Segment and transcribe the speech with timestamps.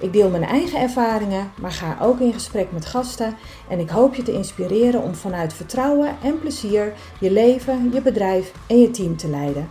[0.00, 3.36] Ik deel mijn eigen ervaringen, maar ga ook in gesprek met gasten
[3.68, 8.52] en ik hoop je te inspireren om vanuit vertrouwen en plezier je leven, je bedrijf
[8.68, 9.68] en je team te leiden.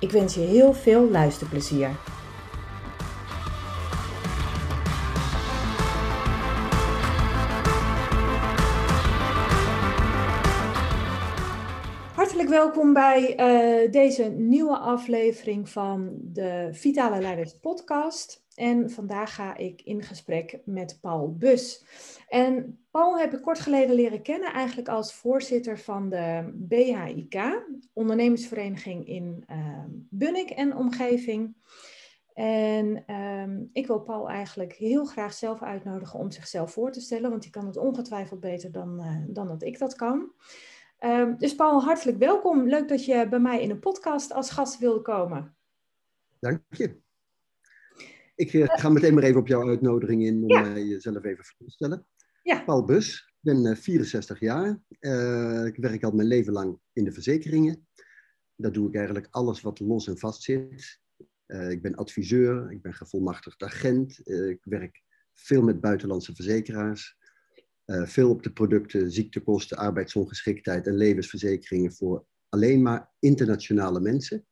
[0.00, 1.90] Ik wens je heel veel luisterplezier.
[12.14, 13.36] Hartelijk welkom bij
[13.84, 18.45] uh, deze nieuwe aflevering van de Vitale Leiders Podcast.
[18.56, 21.84] En vandaag ga ik in gesprek met Paul Bus.
[22.28, 29.06] En Paul heb ik kort geleden leren kennen, eigenlijk als voorzitter van de BHIK, ondernemersvereniging
[29.06, 31.56] in uh, Bunnik en omgeving.
[32.34, 37.30] En uh, ik wil Paul eigenlijk heel graag zelf uitnodigen om zichzelf voor te stellen,
[37.30, 40.32] want die kan het ongetwijfeld beter dan, uh, dan dat ik dat kan.
[40.98, 42.68] Ehm, dus Paul, hartelijk welkom.
[42.68, 45.56] Leuk dat je bij mij in een podcast als gast wilde komen.
[46.40, 47.04] Dank je.
[48.36, 50.78] Ik uh, ga meteen maar even op jouw uitnodiging in om ja.
[50.78, 52.06] jezelf even voor te stellen.
[52.42, 52.64] Ja.
[52.64, 54.80] Paul Bus, ik ben uh, 64 jaar.
[55.00, 57.86] Uh, ik werk al mijn leven lang in de verzekeringen.
[58.56, 61.00] Daar doe ik eigenlijk alles wat los en vast zit.
[61.46, 64.28] ik ben adviseur, ik ben gevolmachtigd agent.
[64.28, 65.02] ik werk
[65.34, 67.16] veel met buitenlandse verzekeraars.
[67.86, 74.46] veel op de producten, ziektekosten, arbeidsongeschiktheid en levensverzekeringen voor alleen maar internationale mensen.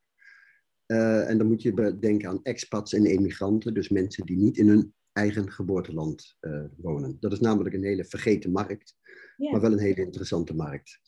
[0.94, 4.68] Uh, en dan moet je denken aan expats en emigranten, dus mensen die niet in
[4.68, 7.16] hun eigen geboorteland uh, wonen.
[7.20, 8.96] Dat is namelijk een hele vergeten markt,
[9.36, 9.52] yeah.
[9.52, 11.00] maar wel een hele interessante markt.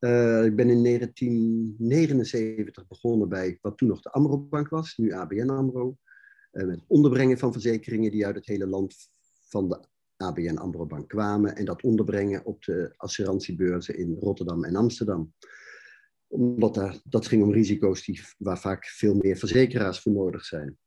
[0.00, 5.48] Uh, ik ben in 1979 begonnen bij wat toen nog de Amro-bank was, nu ABN
[5.48, 5.96] AMRO.
[6.50, 8.94] met onderbrengen van verzekeringen die uit het hele land
[9.48, 9.80] van de
[10.16, 11.56] ABN AMRO-bank kwamen.
[11.56, 15.32] En dat onderbrengen op de assurantiebeurzen in Rotterdam en Amsterdam
[16.32, 20.78] omdat daar, dat ging om risico's die, waar vaak veel meer verzekeraars voor nodig zijn.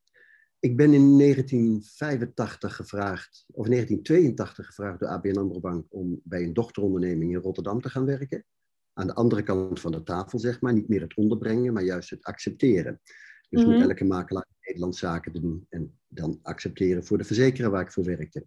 [0.59, 6.53] Ik ben in 1985 gevraagd, of 1982 gevraagd door ABN AMRO Bank om bij een
[6.53, 8.45] dochteronderneming in Rotterdam te gaan werken.
[8.93, 10.73] Aan de andere kant van de tafel, zeg maar.
[10.73, 13.01] Niet meer het onderbrengen, maar juist het accepteren.
[13.49, 13.79] Dus mm -hmm.
[13.79, 17.91] met elke makelaar in Nederland zaken doen en dan accepteren voor de verzekeraar waar ik
[17.91, 18.45] voor werkte.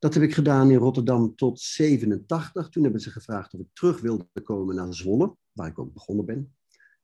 [0.00, 2.68] Dat heb ik gedaan in Rotterdam tot 87.
[2.68, 6.24] Toen hebben ze gevraagd of ik terug wilde komen naar Zwolle, waar ik ook begonnen
[6.24, 6.54] ben.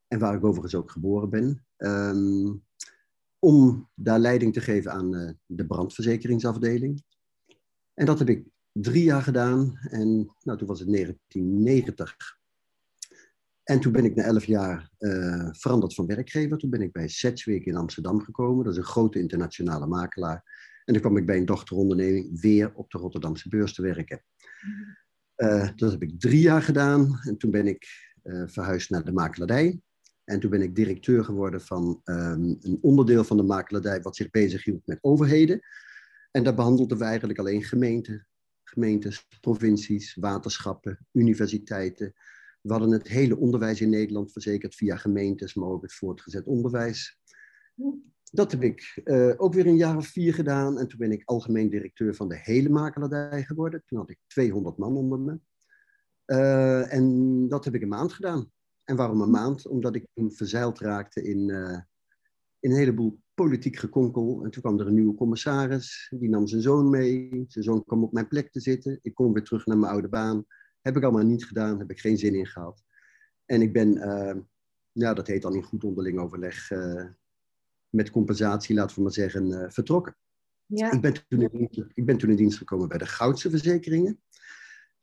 [0.08, 1.66] En waar ik overigens ook geboren ben.
[1.76, 2.64] Um,
[3.38, 7.04] om daar leiding te geven aan uh, de brandverzekeringsafdeling.
[7.94, 9.78] En dat heb ik drie jaar gedaan.
[9.90, 12.38] En nou, toen was het 1990.
[13.62, 16.58] En toen ben ik na elf jaar uh, veranderd van werkgever.
[16.58, 18.64] Toen ben ik bij Sedgwick in Amsterdam gekomen.
[18.64, 20.44] Dat is een grote internationale makelaar.
[20.86, 24.22] En dan kwam ik bij een dochteronderneming weer op de Rotterdamse beurs te werken.
[25.36, 27.20] Uh, dat heb ik drie jaar gedaan.
[27.22, 27.86] En toen ben ik
[28.22, 29.80] uh, verhuisd naar de makelaardij.
[30.24, 34.30] En toen ben ik directeur geworden van um, een onderdeel van de makelaardij wat zich
[34.30, 35.60] bezighield met overheden.
[36.30, 38.26] En daar behandelden we eigenlijk alleen gemeenten,
[38.64, 42.12] gemeentes, provincies, waterschappen, universiteiten.
[42.60, 47.20] We hadden het hele onderwijs in Nederland verzekerd via gemeentes, maar ook het voortgezet onderwijs.
[48.36, 50.78] Dat heb ik uh, ook weer een jaar of vier gedaan.
[50.78, 53.82] En toen ben ik algemeen directeur van de hele makelaardij geworden.
[53.86, 55.38] Toen had ik 200 man onder me.
[56.26, 58.50] Uh, en dat heb ik een maand gedaan.
[58.84, 59.66] En waarom een maand?
[59.66, 61.78] Omdat ik toen verzeild raakte in, uh,
[62.60, 64.44] in een heleboel politiek gekonkel.
[64.44, 66.12] En toen kwam er een nieuwe commissaris.
[66.18, 67.44] Die nam zijn zoon mee.
[67.48, 68.98] Zijn zoon kwam op mijn plek te zitten.
[69.02, 70.44] Ik kom weer terug naar mijn oude baan.
[70.82, 71.78] Heb ik allemaal niet gedaan.
[71.78, 72.82] Heb ik geen zin in gehad.
[73.44, 73.92] En ik ben,
[74.92, 76.70] ja, dat heet dan in goed onderling overleg
[77.96, 80.16] met compensatie, laten we maar zeggen, uh, vertrokken.
[80.66, 80.92] Ja.
[80.92, 84.20] Ik, ben toen in, ik ben toen in dienst gekomen bij de Goudse Verzekeringen.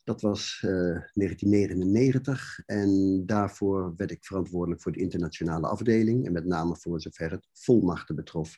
[0.04, 6.32] Dat was uh, eh, 1999 en daarvoor werd ik verantwoordelijk voor de internationale afdeling en
[6.32, 8.58] met name voor zover het volmachten betrof.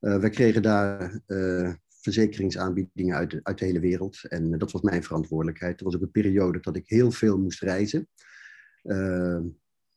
[0.00, 1.20] Uh, we kregen daar
[1.88, 5.78] verzekeringsaanbiedingen uit de, uit de hele wereld en dat was mijn verantwoordelijkheid.
[5.78, 8.08] Er was ook een periode dat ik heel veel moest reizen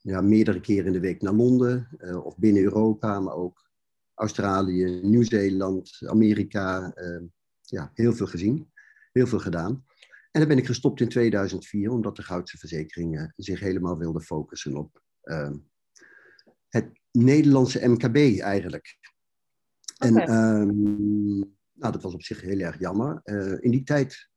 [0.10, 3.70] ja, meerdere keren in de week naar Londen uh, of binnen Europa, maar ook
[4.14, 6.94] Australië, Nieuw-Zeeland, Amerika.
[6.96, 7.22] Uh,
[7.62, 8.72] ja, heel veel gezien,
[9.12, 9.86] heel veel gedaan.
[10.32, 14.76] En dan ben ik gestopt in 2004, omdat de Goudse Verzekeringen zich helemaal wilden focussen
[14.76, 15.52] op uh,
[16.70, 18.98] het Nederlandse MKB eigenlijk.
[19.98, 20.12] Okay.
[20.12, 21.38] En um,
[21.74, 23.22] nou, dat was op zich heel erg jammer.
[23.62, 24.30] in die tijd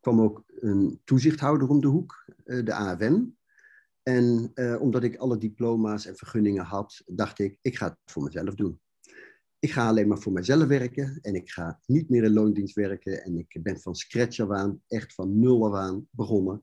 [0.00, 3.22] kwam ook een toezichthouder om de hoek, de AFM.
[4.02, 8.22] En uh, omdat ik alle diploma's en vergunningen had, dacht ik, ik ga het voor
[8.22, 8.80] mezelf doen.
[9.58, 13.24] Ik ga alleen maar voor mezelf werken en ik ga niet meer in loondienst werken.
[13.24, 16.62] En ik ben van scratch af aan, echt van nul af aan begonnen,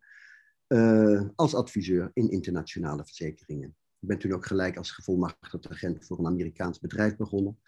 [0.68, 3.76] uh, als adviseur in internationale verzekeringen.
[4.00, 7.60] Ik ben toen ook gelijk als gevolmachtigd agent voor een Amerikaans bedrijf begonnen.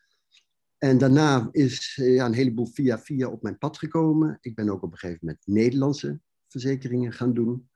[0.78, 4.38] En daarna is ja, een heleboel via via op mijn pad gekomen.
[4.42, 7.70] Ik ben ook op een gegeven moment Nederlandse verzekeringen gaan doen.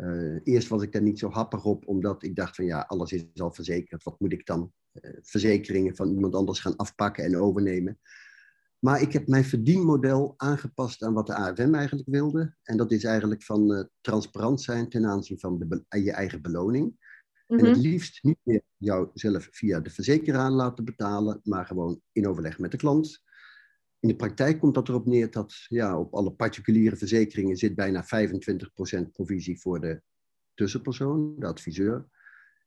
[0.00, 3.12] Uh, eerst was ik daar niet zo happig op, omdat ik dacht van ja, alles
[3.12, 4.02] is al verzekerd.
[4.02, 7.98] Wat moet ik dan uh, verzekeringen van iemand anders gaan afpakken en overnemen?
[8.78, 12.54] Maar ik heb mijn verdienmodel aangepast aan wat de AFM eigenlijk wilde.
[12.62, 17.08] En dat is eigenlijk van uh, transparant zijn ten aanzien van de je eigen beloning.
[17.46, 17.80] En het mhm.
[17.80, 22.76] liefst niet meer jouzelf via de verzekeraar laten betalen, maar gewoon in overleg met de
[22.76, 23.22] klant.
[24.00, 28.04] In de praktijk komt dat erop neer dat ja, op alle particuliere verzekeringen zit bijna
[28.04, 30.02] 25% provisie voor de
[30.54, 32.06] tussenpersoon, de adviseur.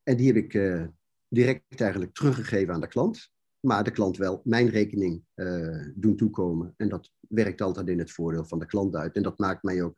[0.04, 0.86] En die heb ik uh,
[1.28, 3.32] direct eigenlijk teruggegeven aan de klant.
[3.60, 6.74] Maar de klant wel mijn rekening uh, doen toekomen.
[6.78, 9.16] En dat werkt altijd in het voordeel van de klant uit.
[9.16, 9.96] En dat maakt mij ook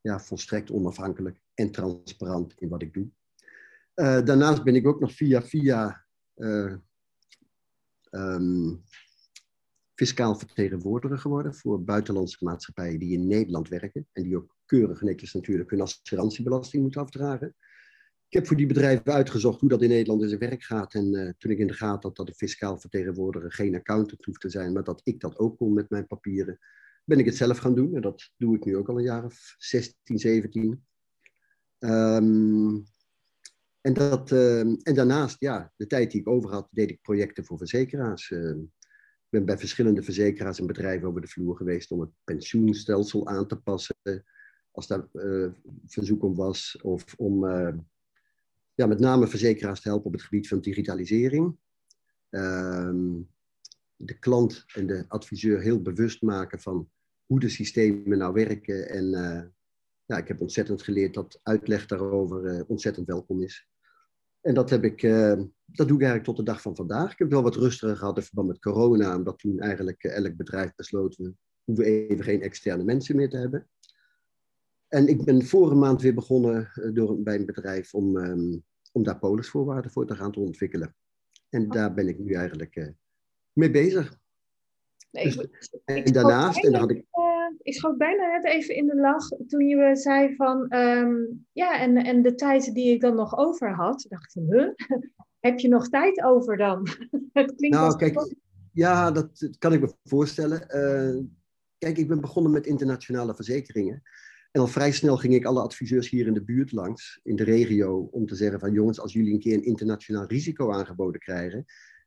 [0.00, 3.08] ja, volstrekt onafhankelijk en transparant in wat ik doe.
[3.94, 6.04] Uh, daarnaast ben ik ook nog via via
[8.10, 8.84] um,
[10.00, 15.32] fiscaal vertegenwoordiger geworden voor buitenlandse maatschappijen die in Nederland werken en die ook keurig netjes
[15.32, 17.54] natuurlijk hun assurantiebelasting moeten afdragen.
[18.28, 20.94] Ik heb voor die bedrijven uitgezocht hoe dat in Nederland in zijn werk gaat.
[20.94, 24.40] En uh, toen ik in de gaten had dat de fiscaal vertegenwoordiger geen accountant hoeft
[24.40, 26.58] te zijn, maar dat ik dat ook kon met mijn papieren,
[27.04, 27.94] ben ik het zelf gaan doen.
[27.94, 30.84] En dat doe ik nu ook al een jaar of 16, 17.
[31.78, 32.84] Um,
[33.80, 37.44] en, dat, uh, en daarnaast, ja, de tijd die ik over had, deed ik projecten
[37.44, 38.30] voor verzekeraars.
[38.30, 38.56] Uh,
[39.30, 43.46] ik ben bij verschillende verzekeraars en bedrijven over de vloer geweest om het pensioenstelsel aan
[43.46, 43.96] te passen,
[44.70, 45.48] als daar uh,
[45.86, 47.74] verzoek om was, of om uh,
[48.74, 51.56] ja, met name verzekeraars te helpen op het gebied van digitalisering.
[52.30, 52.92] Uh,
[53.96, 56.90] de klant en de adviseur heel bewust maken van
[57.26, 58.88] hoe de systemen nou werken.
[58.88, 59.42] En uh,
[60.04, 63.68] ja, ik heb ontzettend geleerd dat uitleg daarover ontzettend welkom is.
[64.40, 67.12] En dat, heb ik, uh, dat doe ik eigenlijk tot de dag van vandaag.
[67.12, 70.36] Ik heb wel wat rustiger gehad in verband met corona, omdat toen eigenlijk uh, elk
[70.36, 71.34] bedrijf besloot, we
[71.64, 73.68] hoeven even geen externe mensen meer te hebben.
[74.88, 79.02] En ik ben vorige maand weer begonnen uh, door, bij een bedrijf om, um, om
[79.02, 80.94] daar polisvoorwaarden voor te gaan te ontwikkelen.
[81.48, 81.70] En oh.
[81.70, 82.92] daar ben ik nu eigenlijk
[83.52, 84.18] mee bezig.
[85.10, 87.04] Nee, dus, en daarnaast, en dan had ik
[87.62, 91.96] ik schoot bijna net even in de lach toen je zei van, um, ja, en,
[91.96, 94.68] en de tijd die ik dan nog over had, dacht ik van, huh?
[95.46, 96.86] heb je nog tijd over dan?
[97.32, 98.34] het klinkt nou, kijk,
[98.72, 100.66] ja, dat kan ik me voorstellen.
[100.68, 101.22] Uh,
[101.78, 104.02] kijk, ik ben begonnen met internationale verzekeringen.
[104.50, 107.44] En al vrij snel ging ik alle adviseurs hier in de buurt langs, in de
[107.44, 111.64] regio, om te zeggen van jongens, als jullie een keer een internationaal risico aangeboden krijgen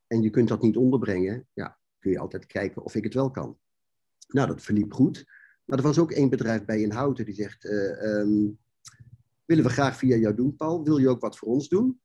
[0.08, 3.32] en je kunt dat niet onderbrengen, ja, kun je altijd kijken of ik het wel
[3.32, 3.58] kan.
[4.28, 5.26] Nou, dat verliep goed.
[5.65, 8.60] Maar er was ook één bedrijf bij in Houten die zegt: uh, um,
[9.45, 10.83] Willen we graag via jou doen, Paul?
[10.83, 12.01] Wil je ook wat voor ons doen?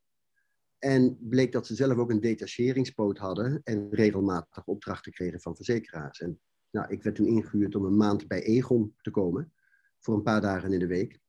[0.78, 6.20] En bleek dat ze zelf ook een detacheringspoot hadden en regelmatig opdrachten kregen van verzekeraars.
[6.20, 6.40] En
[6.70, 9.52] nou, ik werd toen ingehuurd om een maand bij Egon te komen,
[9.98, 11.20] voor een paar dagen in de week.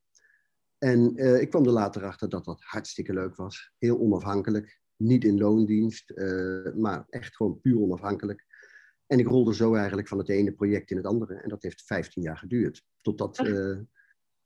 [0.78, 3.72] En uh, ik kwam er later achter dat dat hartstikke leuk was.
[3.78, 8.46] Heel onafhankelijk, niet in loondienst, uh, maar echt gewoon puur onafhankelijk.
[9.10, 11.34] En ik rolde zo eigenlijk van het ene project in het andere.
[11.34, 12.84] En dat heeft 15 jaar geduurd.
[13.02, 13.78] Totdat, uh,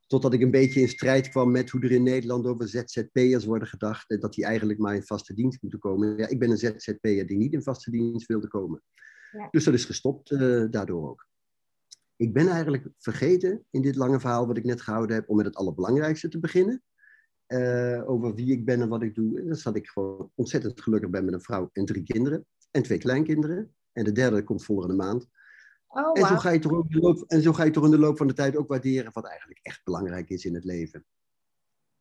[0.08, 3.68] totdat ik een beetje in strijd kwam met hoe er in Nederland over ZZP'ers worden
[3.68, 4.10] gedacht.
[4.10, 6.18] En dat die eigenlijk maar in vaste dienst moeten komen.
[6.18, 8.82] Ja, ik ben een ZZP'er die niet in vaste dienst wilde komen.
[9.32, 9.48] Ja.
[9.52, 11.28] Dus dat is gestopt uh, daardoor ook.
[12.16, 15.46] Ik ben eigenlijk vergeten in dit lange verhaal wat ik net gehouden heb om met
[15.46, 16.84] het allerbelangrijkste te beginnen.
[17.48, 19.40] Uh, over wie ik ben en wat ik doe.
[19.40, 22.46] En dat ik gewoon ontzettend gelukkig ben met een vrouw en drie kinderen.
[22.72, 23.74] En twee kleinkinderen.
[23.94, 25.30] En de derde komt volgende maand.
[25.88, 27.92] Oh, en, zo ga je toch in de loop, en zo ga je toch in
[27.92, 31.06] de loop van de tijd ook waarderen wat eigenlijk echt belangrijk is in het leven.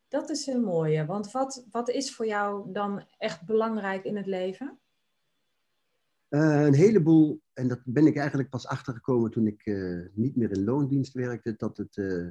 [0.09, 4.27] Dat is een mooie, want wat, wat is voor jou dan echt belangrijk in het
[4.27, 4.79] leven?
[6.29, 10.51] Uh, een heleboel, en dat ben ik eigenlijk pas achtergekomen toen ik uh, niet meer
[10.51, 12.29] in loondienst werkte, dat het uh,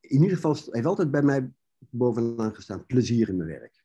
[0.00, 3.84] in ieder geval heeft altijd bij mij bovenaan gestaan plezier in mijn werk.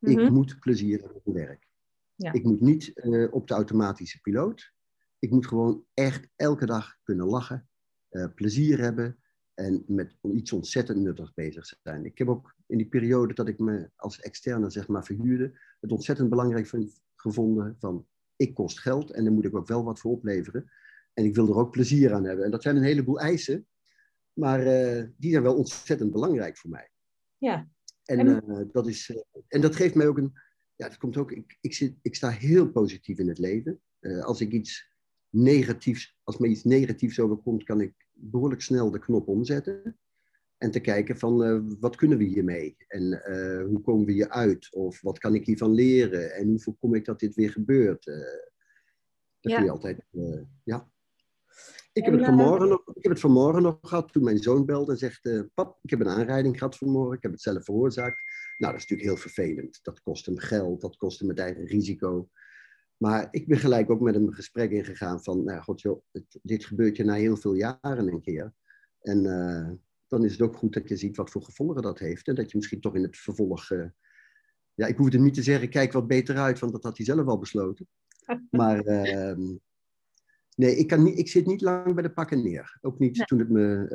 [0.00, 0.32] Ik mhm.
[0.32, 1.69] moet plezier in mijn werk.
[2.22, 2.32] Ja.
[2.32, 4.72] Ik moet niet uh, op de automatische piloot.
[5.18, 7.68] Ik moet gewoon echt elke dag kunnen lachen,
[8.10, 9.18] uh, plezier hebben
[9.54, 12.04] en met iets ontzettend nuttigs bezig zijn.
[12.04, 15.92] Ik heb ook in die periode dat ik me als externe zeg maar verhuurde, het
[15.92, 20.00] ontzettend belangrijk vind, gevonden van ik kost geld en daar moet ik ook wel wat
[20.00, 20.70] voor opleveren.
[21.12, 22.44] En ik wil er ook plezier aan hebben.
[22.44, 23.66] En dat zijn een heleboel eisen,
[24.32, 26.90] maar uh, die zijn wel ontzettend belangrijk voor mij.
[27.38, 27.68] Ja.
[28.04, 28.68] En, en...
[28.72, 30.48] dat, is, en dat geeft mij ook een.
[30.80, 31.32] Ja, dat komt ook.
[31.32, 33.80] Ik, ik, zit, ik sta heel positief in het leven.
[34.22, 34.90] als ik iets
[35.30, 39.98] negatiefs, als me iets negatiefs overkomt, kan ik behoorlijk snel de knop omzetten.
[40.58, 42.76] En te kijken van uh, wat kunnen we hiermee?
[42.88, 44.74] En uh, hoe komen we hieruit?
[44.74, 46.34] Of wat kan ik hiervan leren?
[46.34, 48.06] En hoe voorkom ik dat dit weer gebeurt?
[48.06, 48.16] Uh,
[49.40, 49.56] dat ja.
[49.56, 50.06] kun je altijd,
[50.64, 50.90] ja.
[51.92, 54.92] Ik heb, het vanmorgen nog, ik heb het vanmorgen nog gehad toen mijn zoon belde
[54.92, 58.22] en zegt: Pap, ik heb een aanrijding gehad vanmorgen, ik heb het zelf veroorzaakt.
[58.60, 59.78] Nou, dat is natuurlijk heel vervelend.
[59.82, 62.28] Dat kost hem geld, dat kost hem het eigen risico.
[62.96, 66.38] Maar ik ben gelijk ook met hem een gesprek ingegaan van: Nou, god joh, het,
[66.42, 68.52] dit gebeurt je na heel veel jaren een keer.
[69.00, 69.22] En
[70.10, 72.28] dan is het ook goed dat je ziet wat voor gevolgen dat heeft.
[72.28, 73.70] En dat je misschien toch in het vervolg.
[73.70, 73.86] Uh,
[74.74, 77.06] ja, ik hoef het niet te zeggen, kijk wat beter uit, want dat had hij
[77.06, 77.88] zelf al besloten.
[78.50, 79.36] Maar uh,
[80.54, 82.78] nee, ik, kan niet, ik zit niet lang bij de pakken neer.
[82.80, 83.86] Ook niet toen het me.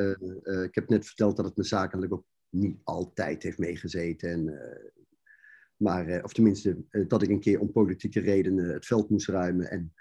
[0.44, 2.26] Uh, ik heb net verteld dat het me zakelijk ook
[2.56, 4.30] niet altijd heeft meegezeten.
[4.30, 4.60] En,
[5.78, 9.70] maar, of tenminste, dat ik een keer om politieke redenen het veld moest ruimen.
[9.70, 9.94] En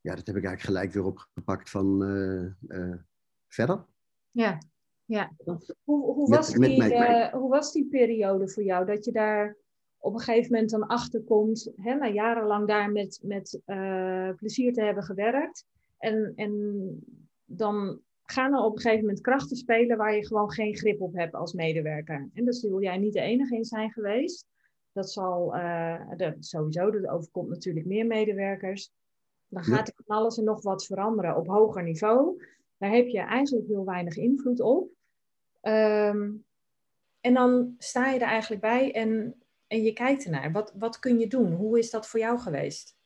[0.00, 1.98] ja, dat heb ik eigenlijk gelijk weer opgepakt van
[3.48, 3.84] verder.
[4.30, 4.58] Ja.
[5.04, 5.32] Ja.
[5.84, 8.86] Hoe, hoe, was die, eh, hoe was die periode voor jou?
[8.86, 9.56] Dat je daar
[9.98, 14.72] op een gegeven moment dan achter komt, hè, na jarenlang daar met, met uh, plezier
[14.72, 15.66] te hebben gewerkt.
[15.98, 17.04] En, en
[17.44, 21.14] dan gaan er op een gegeven moment krachten spelen waar je gewoon geen grip op
[21.14, 22.30] hebt als medewerker.
[22.34, 24.46] En daar zul jij niet de enige in zijn geweest.
[24.92, 28.90] Dat zal uh, dat sowieso, dat overkomt natuurlijk meer medewerkers.
[29.48, 32.44] Dan gaat er van alles en nog wat veranderen op hoger niveau.
[32.78, 34.90] Daar heb je eigenlijk heel weinig invloed op.
[35.60, 36.30] Ehm,
[37.20, 40.52] en dan sta je er eigenlijk bij en, en je kijkt ernaar.
[40.52, 41.52] Wat, wat kun je doen?
[41.52, 42.96] Hoe is dat voor jou geweest?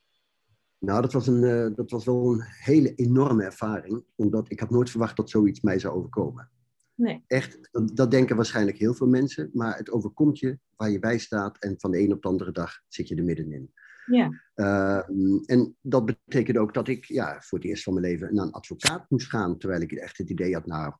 [0.79, 4.05] Nou, dat was, een, uh, dat was wel een hele enorme ervaring.
[4.15, 6.51] Omdat ik had nooit verwacht dat zoiets mij zou overkomen.
[6.95, 7.25] Nee.
[7.27, 9.51] Echt, dat, dat, denken waarschijnlijk heel veel mensen.
[9.53, 11.59] Maar het overkomt je waar je bij staat.
[11.59, 13.73] En van de een op de andere dag zit je er middenin.
[14.07, 14.43] Ja.
[14.55, 18.47] Uh, en dat betekende ook dat ik ja, voor het eerst van mijn leven naar
[18.47, 19.59] een advocaat moest gaan.
[19.59, 20.95] Terwijl ik echt het idee had, nou,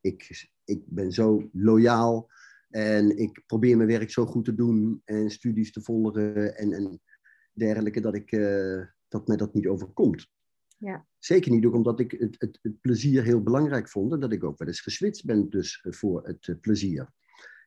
[0.00, 2.30] ik, ik ben zo loyaal
[2.70, 7.00] en ik probeer mijn werk zo goed te doen en studies te volgen en, en
[7.52, 10.28] dergelijke, dat, ik, uh, dat mij dat niet overkomt.
[10.76, 11.06] Ja.
[11.18, 14.44] Zeker niet ook omdat ik het, het, het, plezier heel belangrijk vond en dat ik
[14.44, 17.12] ook wel eens geswitst ben dus voor het uh, plezier.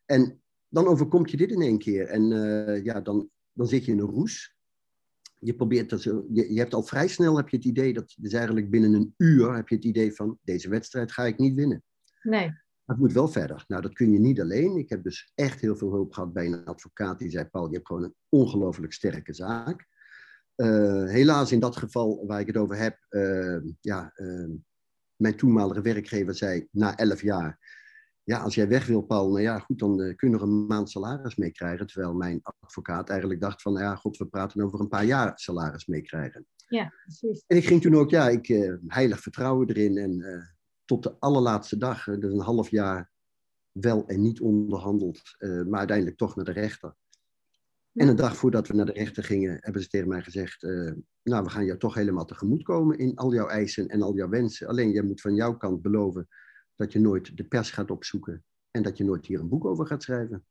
[0.05, 3.91] En dan overkomt je dit in één keer en uh, ja, dan, dan zit je
[3.91, 4.55] in een roes.
[5.39, 8.15] Je, probeert dat zo, je, je hebt al vrij snel heb je het idee dat,
[8.17, 11.55] dus eigenlijk binnen een uur heb je het idee van deze wedstrijd ga ik niet
[11.55, 11.83] winnen.
[12.21, 12.62] Nee.
[12.85, 13.63] Maar het moet wel verder.
[13.67, 14.77] Nou, dat kun je niet alleen.
[14.77, 17.73] Ik heb dus echt heel veel hulp gehad bij een advocaat die zei: Paul, je
[17.73, 19.87] hebt gewoon een ongelooflijk sterke zaak.
[20.55, 24.49] Uh, helaas in dat geval waar ik het over heb, uh, ja, uh,
[25.15, 27.59] mijn toenmalige werkgever zei na elf jaar:
[28.23, 30.89] Ja, als jij weg wil, Paul, nou ja, goed, dan kun je nog een maand
[30.89, 31.87] salaris meekrijgen.
[31.87, 35.31] Terwijl mijn advocaat eigenlijk dacht: van, nou ja, god, we praten over een paar jaar
[35.35, 36.45] salaris meekrijgen.
[36.67, 37.43] Ja, precies.
[37.47, 38.47] En ik ging toen ook, ja, ik
[38.87, 40.52] heilig vertrouwen erin en
[40.93, 43.11] tot de allerlaatste dag, dus een half jaar
[43.71, 46.95] wel en niet onderhandeld, uh, maar uiteindelijk toch naar de rechter.
[47.93, 50.91] En een dag voordat we naar de rechter gingen, hebben ze tegen mij gezegd: uh,
[51.23, 54.67] Nou, we gaan jou toch helemaal tegemoetkomen in al jouw eisen en al jouw wensen.
[54.67, 56.27] Alleen jij moet van jouw kant beloven
[56.75, 59.87] dat je nooit de pers gaat opzoeken en dat je nooit hier een boek over
[59.87, 60.45] gaat schrijven.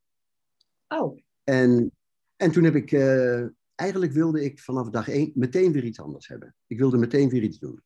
[0.89, 1.19] Oh.
[1.45, 1.93] En,
[2.37, 6.29] en toen heb ik, uh, eigenlijk wilde ik vanaf dag één meteen weer iets anders
[6.29, 6.55] hebben.
[6.67, 7.83] Ik wilde meteen weer iets doen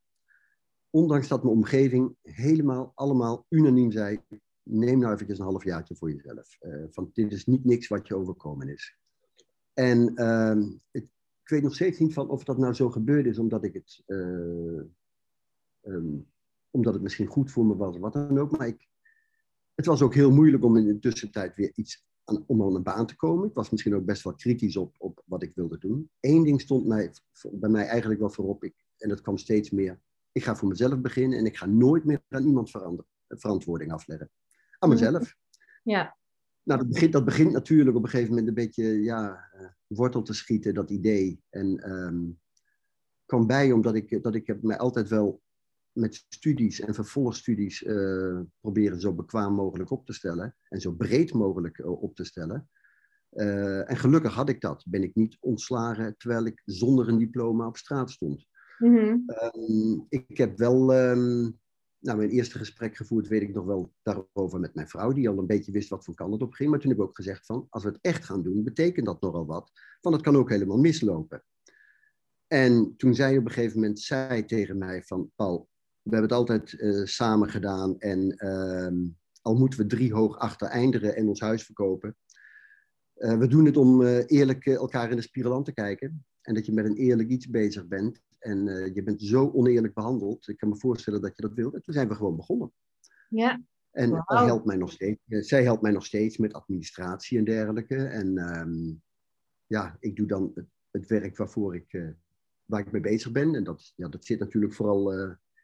[0.97, 4.21] ondanks dat mijn omgeving helemaal allemaal unaniem zei,
[4.63, 6.59] neem nou eventjes een halfjaartje voor jezelf.
[6.61, 8.99] Uh, van dit is niet niks wat je overkomen is.
[9.73, 11.09] En uh, ik
[11.45, 14.83] weet nog steeds niet van of dat nou zo gebeurd is omdat ik het, uh,
[15.83, 16.27] um,
[16.71, 18.59] omdat het misschien goed voor me was, wat dan ook.
[18.59, 18.89] Maar ik,
[19.75, 22.83] het was ook heel moeilijk om in de tussentijd weer iets aan, om aan een
[22.83, 23.49] baan te komen.
[23.49, 26.11] Ik was misschien ook best wel kritisch op, op wat ik wilde doen.
[26.21, 26.87] Eén ding stond
[27.51, 30.01] bij mij eigenlijk wel voorop, ik, en dat kwam steeds meer
[30.37, 32.71] ik ga voor mezelf beginnen en ik ga nooit meer aan iemand
[33.29, 34.31] verantwoording afleggen.
[34.79, 35.35] Aan mezelf.
[35.83, 36.17] Ja.
[36.63, 40.23] Nou, dat begint, dat begint natuurlijk op een gegeven moment een beetje ja, uh, wortel
[40.23, 41.43] te schieten, dat idee.
[41.51, 42.41] En um,
[43.27, 45.43] kwam bij omdat ik, dat ik heb mij altijd wel
[45.93, 50.57] met studies en vervolgstudies uh, proberen zo bekwaam mogelijk op te stellen.
[50.69, 52.69] En zo breed mogelijk uh, op te stellen.
[53.33, 54.85] Uh, en gelukkig had ik dat.
[54.89, 58.47] Ben ik niet ontslagen terwijl ik zonder een diploma op straat stond.
[58.79, 59.19] Mhm.
[59.27, 61.59] Ehm, ik heb wel um,
[61.99, 65.39] nou, mijn eerste gesprek gevoerd, weet ik nog wel, daarover met mijn vrouw, die al
[65.39, 66.71] een beetje wist wat voor kant het op ging.
[66.71, 69.21] Maar toen heb ik ook gezegd van, als we het echt gaan doen, betekent dat
[69.21, 69.71] nogal wat.
[70.01, 71.45] Van, het kan ook helemaal mislopen.
[72.47, 75.69] En toen zij op een gegeven moment zei tegen mij van, Paul,
[76.03, 79.11] we hebben het altijd uh, samen gedaan en uh,
[79.43, 82.17] al moeten we drie hoog achter einderen en ons huis verkopen.
[83.17, 86.25] Uh, we doen het om uh, eerlijk elkaar in de spiegel aan te kijken.
[86.43, 88.21] En dat je met een eerlijk iets bezig bent.
[88.47, 90.49] En je bent zo oneerlijk behandeld.
[90.49, 91.75] Ik kan me voorstellen dat je dat wilt.
[91.75, 92.73] En toen zijn we gewoon begonnen.
[93.29, 93.63] Ja.
[93.91, 94.27] En wow.
[94.29, 95.21] helpt mij nog steeds.
[95.27, 97.97] zij helpt mij nog steeds met administratie en dergelijke.
[97.97, 98.95] En ehm,
[99.67, 102.15] ja, ik doe dan het, het werk waarvoor ik,
[102.65, 103.55] waar ik mee bezig ben.
[103.55, 105.13] En dat, ja, dat zit natuurlijk vooral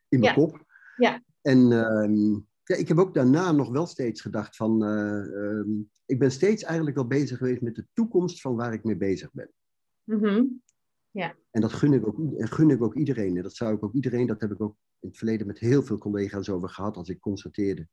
[0.09, 0.65] in mijn kop.
[0.97, 1.23] Ja.
[1.43, 2.33] En ehm,
[2.65, 6.97] ja, ik heb ook daarna nog wel steeds gedacht van, um, ik ben steeds eigenlijk
[6.97, 9.51] wel bezig geweest met de toekomst van waar ik mee bezig ben.
[10.05, 10.63] Mm
[11.13, 11.37] ja.
[11.51, 13.37] En dat gun ik, ook, gun ik ook iedereen.
[13.37, 15.83] En dat zou ik ook iedereen, dat heb ik ook in het verleden met heel
[15.83, 17.89] veel collega's over gehad, als ik constateerde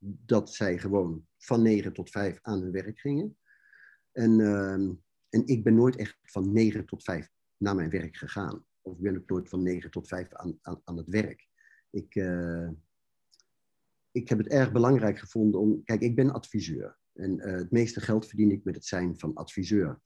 [0.00, 3.36] dat zij gewoon van 9 tot 5 aan hun werk gingen.
[4.12, 4.72] En, uh,
[5.28, 8.64] en ik ben nooit echt van 9 tot 5 naar mijn werk gegaan.
[8.80, 11.48] Of ik ben ook nooit van 9 tot 5 aan, aan, het werk.
[11.90, 12.68] Ik, uh,
[14.10, 15.84] ik heb het erg belangrijk gevonden om.
[15.84, 16.98] Kijk, ik ben adviseur.
[17.12, 20.00] En uh, het meeste geld verdien ik met het zijn van adviseur.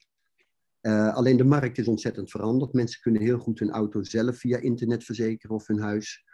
[0.87, 2.73] Uh, alleen de markt is ontzettend veranderd.
[2.73, 6.25] Mensen kunnen heel goed hun auto zelf via internet verzekeren of hun huis.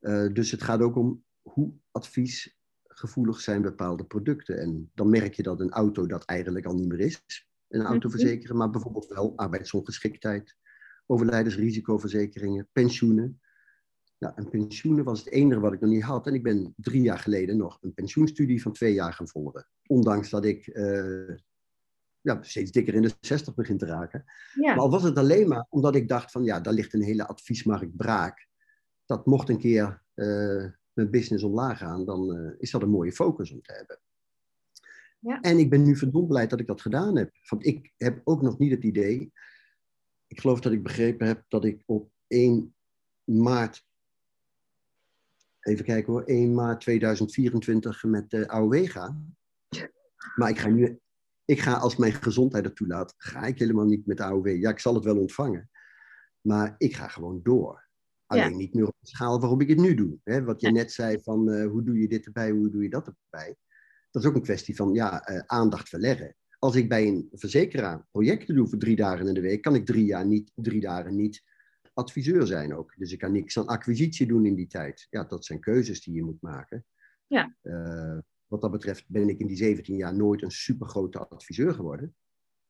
[0.00, 4.58] Uh, dus het gaat ook om hoe adviesgevoelig zijn bepaalde producten.
[4.58, 7.22] En dan merk je dat een auto dat eigenlijk al niet meer is.
[7.68, 8.18] Een auto mhm.
[8.18, 10.56] verzekeren, maar bijvoorbeeld wel arbeidsongeschiktheid,
[11.06, 13.40] overlijdensrisicoverzekeringen, pensioenen.
[14.18, 16.26] Nou, en pensioenen was het enige wat ik nog niet had.
[16.26, 19.68] En ik ben drie jaar geleden nog een pensioenstudie van twee jaar gaan volgen.
[19.86, 21.36] Ondanks dat ik uh,
[22.24, 24.24] ja, steeds dikker in de 60 begin te raken.
[24.54, 24.74] Ja.
[24.74, 27.26] Maar al was het alleen maar omdat ik dacht van ja, daar ligt een hele
[27.26, 28.46] adviesmarkt braak.
[29.06, 33.12] Dat mocht een keer uh, mijn business omlaag gaan, dan uh, is dat een mooie
[33.12, 33.98] focus om te hebben.
[35.18, 35.40] Ja.
[35.40, 37.30] En ik ben nu verdomd blij dat ik dat gedaan heb.
[37.48, 39.32] Want ik heb ook nog niet het idee.
[40.26, 42.74] Ik geloof dat ik begrepen heb dat ik op 1
[43.24, 43.86] maart
[45.60, 49.36] even kijken hoor, 1 maart 2024 met de AOW gaan.
[50.36, 51.00] Maar ik ga nu,
[51.44, 54.46] ik ga als mijn gezondheid het toelaat, ga ik helemaal niet met de AOW.
[54.46, 55.70] Ja, ik zal het wel ontvangen.
[56.40, 57.82] Maar ik ga gewoon door.
[58.26, 60.18] Alleen niet meer op de schaal waarop ik het nu doe.
[60.24, 60.44] Hè?
[60.44, 63.06] Wat je net zei van uh, hoe doe je dit erbij, hoe doe je dat
[63.06, 63.56] erbij.
[64.10, 66.36] Dat is ook een kwestie van ja, uh, aandacht verleggen.
[66.58, 69.86] Als ik bij een verzekeraar projecten doe voor drie dagen in de week, kan ik
[69.86, 71.42] drie, jaar niet, drie dagen niet
[71.94, 72.94] adviseur zijn ook.
[72.96, 75.06] Dus ik kan niks aan acquisitie doen in die tijd.
[75.10, 76.84] Ja, dat zijn keuzes die je moet maken.
[77.26, 77.56] Ja.
[77.62, 82.14] Uh, wat dat betreft ben ik in die 17 jaar nooit een supergrote adviseur geworden.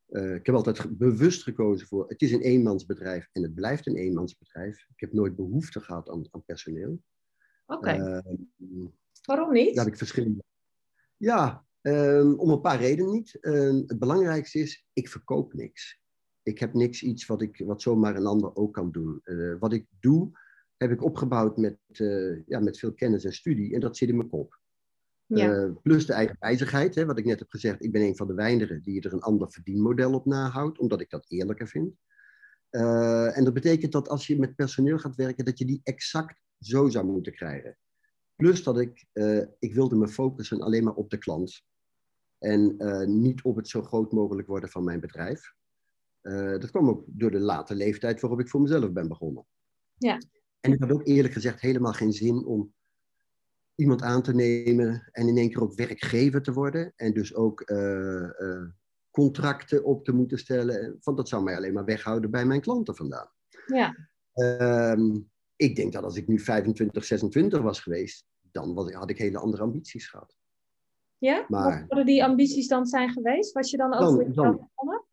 [0.09, 3.97] Uh, ik heb altijd bewust gekozen voor, het is een eenmansbedrijf en het blijft een
[3.97, 4.87] eenmansbedrijf.
[4.95, 7.03] Ik heb nooit behoefte gehad aan, aan personeel.
[7.67, 7.79] Oké.
[7.79, 8.23] Okay.
[8.59, 8.87] Uh,
[9.23, 9.75] Waarom niet?
[9.75, 10.43] Daar heb ik verschillende.
[11.17, 13.37] Ja, um, om een paar redenen niet.
[13.41, 16.03] Uh, het belangrijkste is, ik verkoop niks
[16.45, 19.21] ik heb niks iets wat, ik, wat zomaar een ander ook kan doen.
[19.25, 20.31] Uh, wat ik doe,
[20.77, 24.17] heb ik opgebouwd met, uh, ja, met veel kennis en studie en dat zit in
[24.17, 24.59] mijn kop.
[25.37, 25.55] Ja.
[25.55, 27.85] Uh, plus de eigen wijzigheid, hè, wat ik net heb gezegd.
[27.85, 31.11] Ik ben een van de weinigen die er een ander verdienmodel op nahoudt, omdat ik
[31.11, 31.94] dat eerlijker vind.
[33.35, 36.88] en dat betekent dat als je met personeel gaat werken, dat je die exact zo
[36.88, 37.77] zou moeten krijgen.
[38.37, 39.07] Plus dat ik,
[39.59, 41.62] ik wilde me focussen alleen maar op de klant.
[42.38, 42.77] En
[43.23, 45.55] niet op het zo groot mogelijk worden van mijn bedrijf.
[46.23, 49.47] Dat kwam ook door de late leeftijd waarop ik voor mezelf ben begonnen.
[49.97, 50.18] Ja.
[50.61, 52.75] En ik had ook eerlijk gezegd helemaal geen zin om
[53.75, 56.93] iemand aan te nemen en in één keer ook werkgever te worden.
[56.97, 58.69] En dus ook uh, uh,
[59.11, 60.99] contracten op te moeten stellen.
[61.03, 63.31] Want dat zou mij alleen maar weghouden bij mijn klanten vandaan.
[63.67, 63.97] Ja.
[64.33, 65.21] Ehm,
[65.57, 69.39] ik denk dat als ik nu 25, 26 was geweest, dan was, had ik hele
[69.39, 70.37] andere ambities gehad.
[71.19, 71.45] Ja?
[71.49, 73.53] Maar, Wat zouden die ambities dan zijn geweest?
[73.53, 75.05] Was je dan ook dan, dan, begonnen?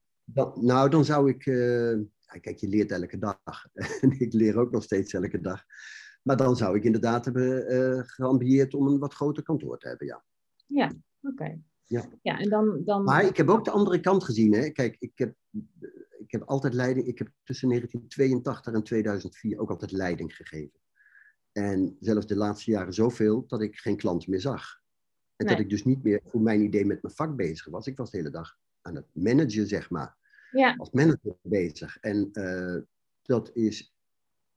[0.65, 1.45] nou, dan zou ik.
[1.45, 1.99] Uh,
[2.41, 3.67] kijk, je leert elke dag.
[4.01, 5.63] en ik leer ook nog steeds elke dag.
[6.21, 10.07] Maar dan zou ik inderdaad hebben uh, geambieerd om een wat groter kantoor te hebben,
[10.07, 10.23] ja.
[10.65, 11.59] Ja, oké.
[11.83, 12.05] Ja.
[12.21, 13.03] ja, en dan, dan...
[13.03, 14.53] Maar ik heb ook de andere kant gezien.
[14.53, 14.69] Hè.
[14.69, 15.35] Kijk, ik heb,
[16.19, 17.07] ik heb altijd leiding.
[17.07, 20.79] Ik heb tussen 1982 en 2004 ook altijd leiding gegeven.
[21.51, 24.81] En zelfs de laatste jaren zoveel dat ik geen klant meer zag.
[25.35, 27.87] En dat ik dus niet meer voor mijn idee met mijn vak bezig was.
[27.87, 30.17] Ik was de hele dag aan het managen, zeg maar
[30.51, 30.75] ja.
[30.77, 31.97] als manager bezig.
[31.97, 32.77] En uh,
[33.21, 33.93] dat is,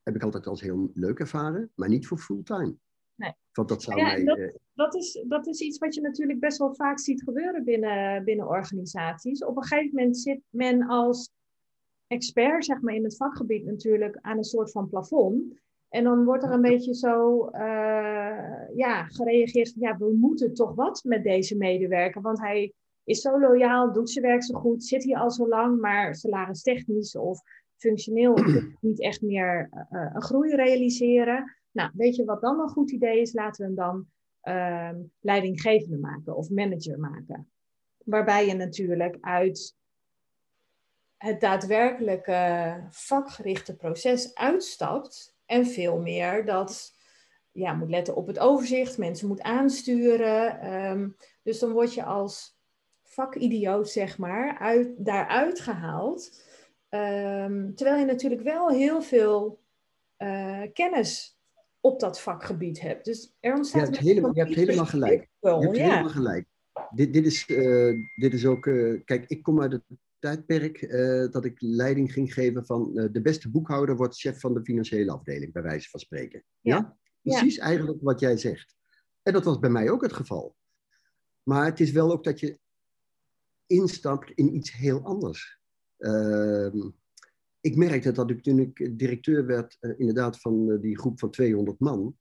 [0.05, 2.75] heb ik altijd als heel leuk ervaren, maar niet voor fulltime.
[3.15, 3.33] Nee.
[3.53, 4.23] Want dat zou ja, mij...
[4.23, 7.63] Dat, uh, dat, is, dat is iets wat je natuurlijk best wel vaak ziet gebeuren
[7.63, 9.45] binnen, binnen organisaties.
[9.45, 11.31] Op een gegeven moment zit men als
[12.07, 15.43] expert, zeg maar, in het vakgebied natuurlijk aan een soort van plafond.
[15.89, 21.03] En dan wordt er een beetje zo uh, ja, gereageerd, ja, we moeten toch wat
[21.03, 25.17] met deze medewerker, want hij is zo loyaal, doet zijn werk zo goed, zit hier
[25.17, 27.41] al zo lang, maar salaristechnisch of
[27.77, 28.37] functioneel
[28.81, 31.55] niet echt meer uh, een groei realiseren.
[31.71, 33.33] Nou, weet je wat dan een goed idee is?
[33.33, 34.07] Laten we hem dan
[34.41, 37.49] ehm, leidinggevende maken of manager maken.
[37.97, 39.75] Waarbij je natuurlijk uit
[41.17, 46.93] het daadwerkelijke vakgerichte proces uitstapt en veel meer dat
[47.51, 50.59] ja, moet letten op het overzicht, mensen moet aansturen.
[50.59, 51.09] Ehm,
[51.43, 52.57] dus dan word je als
[53.03, 56.43] vakidioot, zeg maar, uit, daaruit gehaald.
[56.95, 59.59] Ehm, terwijl je natuurlijk wel heel veel
[60.17, 61.39] uh, kennis
[61.79, 63.05] op dat vakgebied hebt.
[63.05, 63.81] Dus er ontstaat...
[63.81, 65.29] Je hebt, helemaal, je hebt helemaal gelijk.
[65.39, 66.47] Je hebt helemaal gelijk.
[66.89, 68.65] Dit, dit, is, uh, dit is ook...
[68.65, 69.83] Uh, kijk, ik kom uit het
[70.19, 70.91] tijdperk
[71.31, 72.93] dat ik leiding ging geven van...
[73.11, 76.43] de beste boekhouder wordt chef van de financiële afdeling, bij wijze van spreken.
[76.61, 76.97] ja?
[77.21, 78.75] Precies eigenlijk wat jij zegt.
[79.21, 80.55] En dat was bij mij ook het geval.
[81.43, 82.59] Maar het is wel ook dat je
[83.67, 85.59] instapt in iets heel anders.
[86.05, 86.85] Uh,
[87.61, 91.29] ik merkte dat ik toen ik directeur werd, uh, inderdaad van uh, die groep van
[91.31, 92.17] 200 man,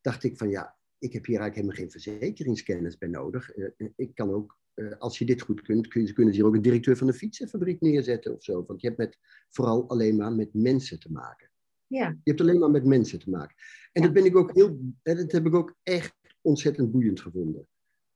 [0.00, 3.56] dacht ik van ja, ik heb hier eigenlijk helemaal geen verzekeringskennis bij nodig.
[3.56, 4.58] Uh, ik kan ook,
[4.98, 7.14] als je dit goed kunt, kun je, kunnen ze hier ook een directeur van een
[7.14, 8.64] fietsenfabriek neerzetten of zo.
[8.66, 11.50] Want je hebt met, vooral alleen maar met mensen te maken.
[11.86, 12.08] Ja.
[12.08, 13.56] Je hebt alleen maar met mensen te maken.
[13.92, 17.68] En dat ben ik ook heel, dat heb ik ook echt ontzettend boeiend gevonden.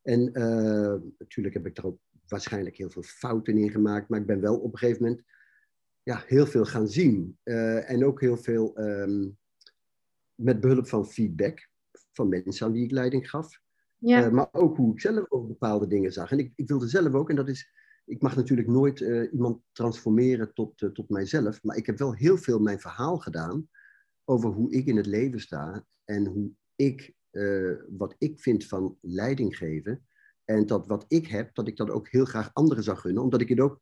[0.02, 1.98] En uh, natuurlijk heb ik er ook
[2.32, 5.22] waarschijnlijk heel veel fouten in gemaakt, maar ik ben wel op een gegeven moment
[6.02, 7.38] ja, heel veel gaan zien.
[7.44, 9.38] Uh, en ook heel veel um,
[10.34, 11.68] met behulp van feedback
[12.12, 13.60] van mensen aan wie ik leiding gaf.
[13.98, 14.26] Ja.
[14.26, 16.30] Uh, maar ook hoe ik zelf over bepaalde dingen zag.
[16.30, 17.72] En ik, ik wilde zelf ook, en dat is,
[18.04, 19.00] ik mag natuurlijk nooit
[19.32, 23.68] iemand transformeren tot, tot mijzelf, maar ik heb wel heel veel mijn verhaal gedaan
[24.24, 27.14] over hoe ik in het leven sta en hoe ik,
[27.88, 30.06] wat ik vind van leiding geven.
[30.52, 33.40] En dat wat ik heb, dat ik dat ook heel graag anderen zou gunnen, omdat
[33.40, 33.80] ik het ook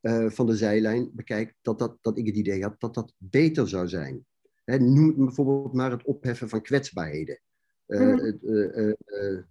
[0.00, 3.68] uh, van de zijlijn bekijk, dat, dat, dat ik het idee had dat dat beter
[3.68, 4.24] zou zijn.
[4.64, 7.40] Hè, noem bijvoorbeeld maar het opheffen van kwetsbaarheden.
[7.86, 8.32] Uh,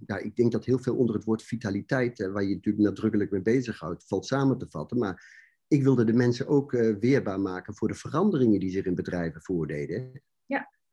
[0.06, 3.42] ja, ik denk dat heel veel onder het woord vitaliteit, waar je natuurlijk nadrukkelijk mee
[3.42, 4.98] bezighoudt, valt samen te vatten.
[4.98, 9.42] Maar ik wilde de mensen ook weerbaar maken voor de veranderingen die zich in bedrijven
[9.42, 10.22] voordeden.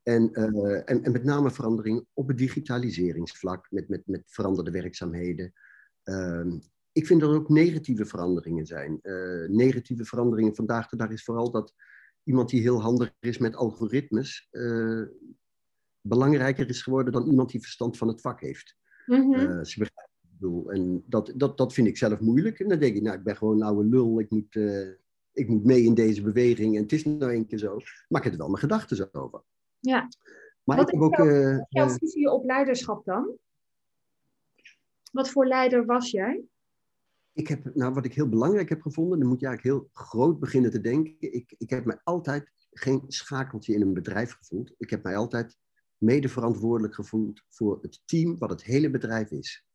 [0.07, 5.53] En, uh, en, en, met name verandering op het digitaliseringsvlak, met, met, met veranderde werkzaamheden.
[6.03, 6.53] Uh,
[6.91, 8.99] ik vind dat er ook negatieve veranderingen zijn.
[9.01, 11.73] Uh, negatieve veranderingen vandaag de dag is vooral dat
[12.23, 14.49] iemand die heel handig is met algoritmes,
[16.01, 18.75] belangrijker is geworden dan iemand die verstand van het vak heeft.
[19.05, 19.65] Mm -hmm.
[19.65, 19.91] ze
[20.67, 22.59] en dat, dat, dat vind ik zelf moeilijk.
[22.59, 24.19] En dan denk ik, nou, ik ben gewoon een oude lul.
[24.19, 24.55] Ik moet,
[25.31, 26.75] ik moet mee in deze beweging.
[26.75, 27.79] En het is nou een keer zo.
[28.07, 29.41] Maar ik heb er wel mijn gedachten over.
[29.87, 30.07] Ja.
[30.63, 31.15] Maar Wat ik heb ook...
[31.15, 33.37] Jouw, uh, jouw visie op leiderschap dan?
[35.11, 36.43] Wat voor leider was jij?
[37.33, 40.39] Ik heb, nou, wat ik heel belangrijk heb gevonden, dan moet je eigenlijk heel groot
[40.39, 41.15] beginnen te denken.
[41.19, 44.73] Ik, ik heb mij altijd geen schakeltje in een bedrijf gevoeld.
[44.77, 45.57] Ik heb mij altijd
[45.97, 49.65] mede verantwoordelijk gevoeld voor het team wat het hele bedrijf is.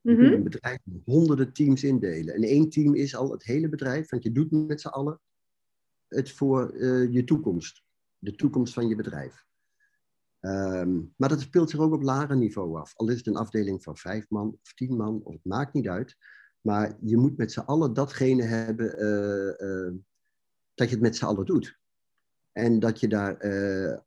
[0.00, 0.32] Mm -hmm.
[0.32, 2.34] een bedrijf honderden teams indelen.
[2.34, 5.20] En één team is al het hele bedrijf, want je doet met z'n allen
[6.08, 7.83] het voor uh, je toekomst.
[8.24, 9.44] De toekomst van je bedrijf.
[10.40, 12.96] Um, maar dat speelt zich ook op lager niveau af.
[12.96, 15.88] Al is het een afdeling van vijf man of tien man, of het maakt niet
[15.88, 16.16] uit.
[16.60, 19.92] Maar je moet met z'n allen datgene hebben uh, uh,
[20.74, 21.78] dat je het met z'n allen doet.
[22.52, 23.36] En dat je daar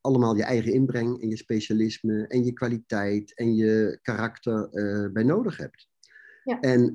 [0.02, 4.70] allemaal je eigen inbreng en je specialisme en je kwaliteit en je karakter
[5.12, 5.90] bij nodig hebt.
[6.44, 6.60] Ja.
[6.60, 6.92] En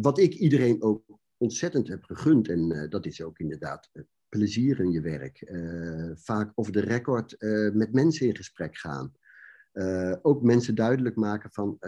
[0.00, 1.04] wat ik iedereen ook
[1.36, 3.90] ontzettend heb gegund, en dat is ook inderdaad
[4.28, 5.50] plezier in je werk.
[5.50, 7.36] Uh, vaak over de record
[7.72, 9.12] met mensen in gesprek gaan.
[10.22, 11.78] ook mensen duidelijk maken van,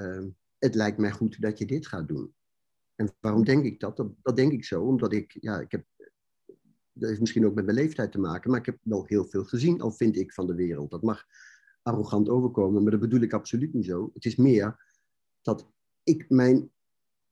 [0.59, 2.35] het lijkt mij goed dat je dit gaat doen.
[2.95, 3.97] En waarom denk ik dat?
[3.97, 4.13] dat?
[4.23, 5.85] Dat denk ik zo, omdat ik, ja, ik heb,
[6.93, 9.45] dat heeft misschien ook met mijn leeftijd te maken, maar ik heb wel heel veel
[9.45, 10.91] gezien, al vind ik, van de wereld.
[10.91, 11.27] Dat mag
[11.83, 14.11] arrogant overkomen, maar dat bedoel ik absoluut niet zo.
[14.15, 14.87] Het is meer
[15.43, 15.73] dat
[16.03, 16.71] ik mijn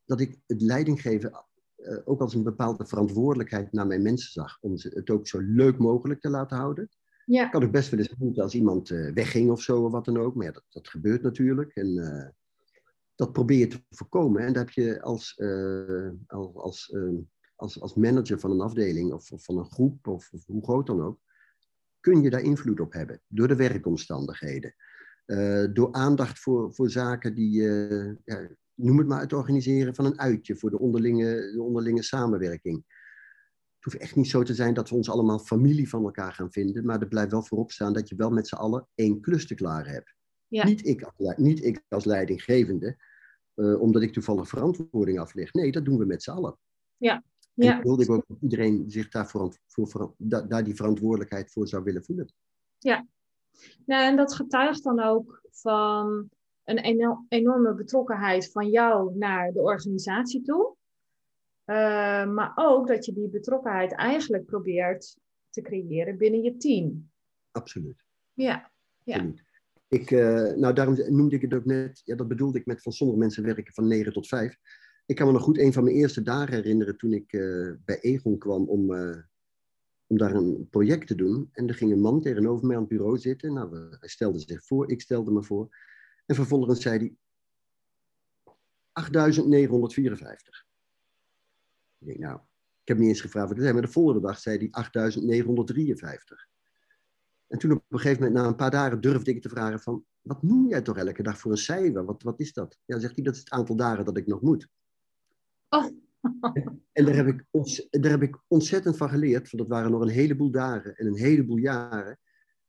[0.04, 1.46] dat ik het leidinggeven
[1.86, 4.58] uh, ook als een bepaalde verantwoordelijkheid naar mijn mensen zag.
[4.60, 6.88] Om het ook zo leuk mogelijk te laten houden.
[7.24, 7.46] Ja.
[7.46, 10.04] Ik had ook best wel eens moeten als iemand uh, wegging of zo of wat
[10.04, 10.34] dan ook.
[10.34, 11.76] Maar ja, dat, dat gebeurt natuurlijk.
[11.76, 12.28] En uh,
[13.14, 14.42] dat probeer je te voorkomen.
[14.42, 15.40] En daar heb je als,
[16.26, 16.96] als, als,
[17.56, 20.86] als, als manager van een afdeling of, of van een groep of, of, hoe groot
[20.86, 21.18] dan ook.
[22.00, 24.74] Kun je daar invloed op hebben door de werkomstandigheden.
[25.72, 27.62] door aandacht voor, voor zaken die,
[28.24, 32.84] ja, noem het maar, het organiseren van een uitje voor de onderlinge, de onderlinge samenwerking.
[33.74, 36.52] Het hoeft echt niet zo te zijn dat we ons allemaal familie van elkaar gaan
[36.52, 39.46] vinden, maar er blijft wel voorop staan dat je wel met z'n allen één klus
[39.46, 40.14] te klaar hebt.
[40.48, 40.64] Ja.
[40.64, 42.96] Niet, ik, niet ik als leidinggevende,
[43.54, 45.52] uh, omdat ik toevallig verantwoording afleg.
[45.52, 46.58] Nee, dat doen we met z'n allen.
[46.96, 47.24] Ja.
[47.54, 47.76] ja.
[47.76, 51.82] En wilde ik ook dat iedereen zich daar, voor, voor, daar die verantwoordelijkheid voor zou
[51.82, 52.32] willen voelen.
[52.78, 53.06] Ja,
[53.86, 56.30] nou, en dat getuigt dan ook van
[56.66, 60.76] een enorme betrokkenheid van jou naar de organisatie toe.
[61.66, 61.76] Uh,
[62.26, 65.18] maar ook dat je die betrokkenheid eigenlijk probeert
[65.50, 67.10] te creëren binnen je team.
[67.50, 68.04] Absoluut.
[68.32, 68.70] Ja.
[69.04, 69.32] ja.
[69.88, 72.92] Ik, uh, nou, daarom noemde ik het ook net, ja, dat bedoelde ik met van
[72.92, 74.56] sommige mensen werken van 9 tot 5.
[75.06, 78.00] Ik kan me nog goed een van mijn eerste dagen herinneren toen ik uh, bij
[78.00, 78.90] Egon kwam om,
[80.06, 81.48] om daar een project te doen.
[81.52, 83.52] En er ging een man tegenover mij aan het bureau zitten.
[83.52, 85.68] Nou, hij stelde zich voor, ik stelde me voor.
[86.26, 87.16] En vervolgens zei hij
[88.92, 90.66] 8954.
[91.98, 92.40] Ik denk, nou,
[92.82, 96.48] ik heb niet eens gevraagd wat het zei, maar de volgende dag zei hij 8953.
[97.46, 100.04] En toen op een gegeven moment, na een paar dagen, durfde ik te vragen van,
[100.20, 102.04] wat noem jij toch elke dag voor een cijfer?
[102.04, 102.78] Wat, wat is dat?
[102.84, 104.68] Ja, zegt hij, dat is het aantal dagen dat ik nog moet.
[105.68, 105.84] Oh.
[106.92, 107.44] En daar heb, ik
[107.90, 111.16] daar heb ik ontzettend van geleerd, want dat waren nog een heleboel dagen en een
[111.16, 112.18] heleboel jaren.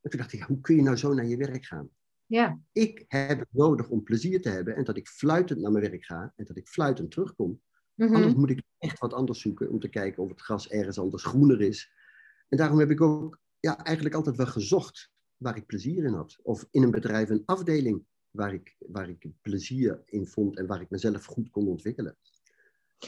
[0.02, 1.90] En toen dacht ik, hoe kun je nou zo naar je werk gaan?
[2.28, 2.60] Ja.
[2.72, 6.06] Ik heb het nodig om plezier te hebben en dat ik fluitend naar mijn werk
[6.06, 7.62] ga en dat ik fluitend terugkom.
[7.94, 11.00] Mm Anders moet ik echt wat anders zoeken om te kijken of het gras ergens
[11.00, 11.92] anders groener is.
[12.50, 16.40] En daarom heb ik ook ja, eigenlijk altijd wel gezocht waar ik plezier in had.
[16.42, 20.82] Of in een bedrijf een afdeling waar ik, waar ik plezier in vond en waar
[20.82, 22.18] ik mezelf goed kon ontwikkelen.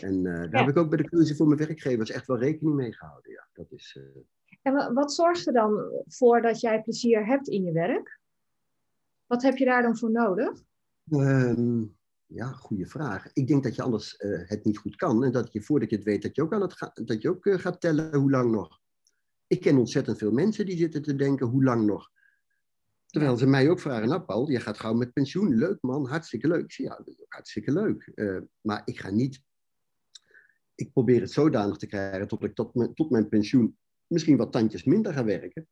[0.01, 2.75] En uh, daar heb ik ook bij de keuze voor mijn werkgevers echt wel rekening
[2.75, 3.31] mee gehouden.
[3.31, 4.23] Ja, dat is, uh...
[4.61, 8.18] En wat zorgt er dan voor dat jij plezier hebt in je werk?
[9.29, 10.63] Wat heb je daar dan voor nodig?
[11.09, 13.33] Um, ja, goede vraag.
[13.33, 15.23] Ik denk dat je anders uh, het niet goed kan.
[15.23, 17.61] En dat je voordat je het weet, dat je ook, aan het dat je ook
[17.61, 18.79] gaat tellen hoe lang nog.
[19.47, 22.09] Ik ken ontzettend veel mensen die zitten te denken, hoe lang nog?
[23.05, 25.55] Terwijl ze mij ook vragen, nou Paul, je gaat gauw met pensioen.
[25.55, 26.71] Leuk man, hartstikke leuk.
[26.71, 28.11] Ja, hartstikke leuk.
[28.15, 29.41] Uh, maar ik ga niet...
[30.75, 34.51] Ik probeer het zodanig te krijgen tot ik tot mijn, tot mijn pensioen misschien wat
[34.51, 35.67] tandjes minder ga werken.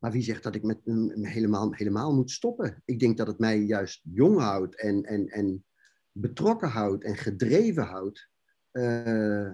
[0.00, 2.82] Maar wie zegt dat ik met me helemaal, helemaal moet stoppen?
[2.84, 5.64] Ik denk dat het mij juist jong houdt en, en, en
[6.12, 8.28] betrokken houdt en gedreven houdt.
[8.72, 9.52] Uh,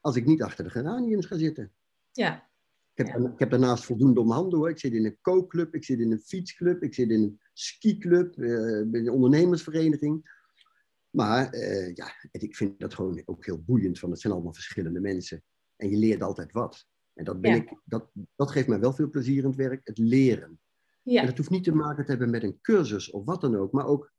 [0.00, 1.72] als ik niet achter de geraniums ga zitten.
[2.12, 2.48] Ja.
[2.94, 4.70] Ik heb, ik heb daarnaast voldoende om handen hoor.
[4.70, 8.36] Ik zit in een kookclub, ik zit in een fietsclub, ik zit in een skiclub,
[8.36, 10.34] uh, bij een ondernemersvereniging.
[11.10, 15.00] Maar uh, ja, ik vind dat gewoon ook heel boeiend, van het zijn allemaal verschillende
[15.00, 15.42] mensen.
[15.76, 16.86] En je leert altijd wat.
[17.16, 19.98] En dat, ben ik, dat, dat geeft mij wel veel plezier in het werk, het
[19.98, 20.60] leren.
[21.02, 21.20] Ja.
[21.20, 23.72] En dat hoeft niet te maken te hebben met een cursus of wat dan ook,
[23.72, 24.12] maar ook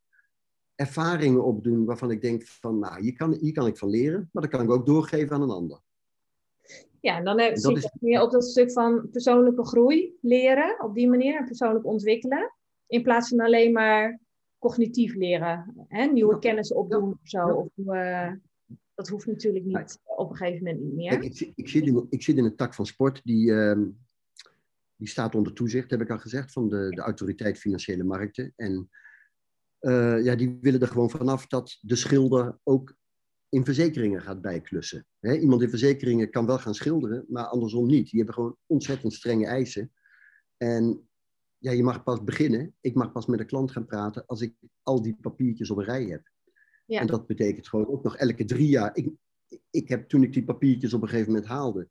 [0.75, 4.43] ervaringen opdoen waarvan ik denk van, nou, hier kan, hier kan ik van leren, maar
[4.43, 5.79] dat kan ik ook doorgeven aan een ander.
[6.99, 10.95] Ja, en dan heb, zit je meer op dat stuk van persoonlijke groei, leren, op
[10.95, 12.53] die manier, en persoonlijk ontwikkelen,
[12.87, 14.19] in plaats van alleen maar
[14.59, 16.05] cognitief leren, hè?
[16.05, 17.47] nieuwe kennis opdoen of zo.
[17.47, 18.31] Of, uh,
[18.97, 21.23] dat hoeft natuurlijk niet op een gegeven moment niet meer.
[21.23, 23.85] ik, ik, zit in, ik zit in een tak van sport die, uh,
[24.95, 28.53] die staat onder toezicht, heb ik al gezegd, van de, de autoriteit financiële markten.
[28.55, 28.89] En
[29.81, 32.95] uh, ja, die willen er gewoon vanaf dat de schilder ook
[33.49, 35.05] in verzekeringen gaat bijklussen.
[35.19, 38.09] He, iemand in verzekeringen kan wel gaan schilderen, maar andersom niet.
[38.09, 39.93] Die hebben gewoon ontzettend strenge eisen.
[40.57, 41.09] En
[41.57, 42.75] ja, je mag pas beginnen.
[42.81, 45.83] Ik mag pas met de klant gaan praten als ik al die papiertjes op een
[45.83, 46.29] rij heb.
[46.87, 46.99] Ja.
[46.99, 48.95] En dat betekent gewoon ook nog elke drie jaar.
[48.95, 49.09] Ik,
[49.69, 51.89] ik heb toen ik die papiertjes op een gegeven moment haalde,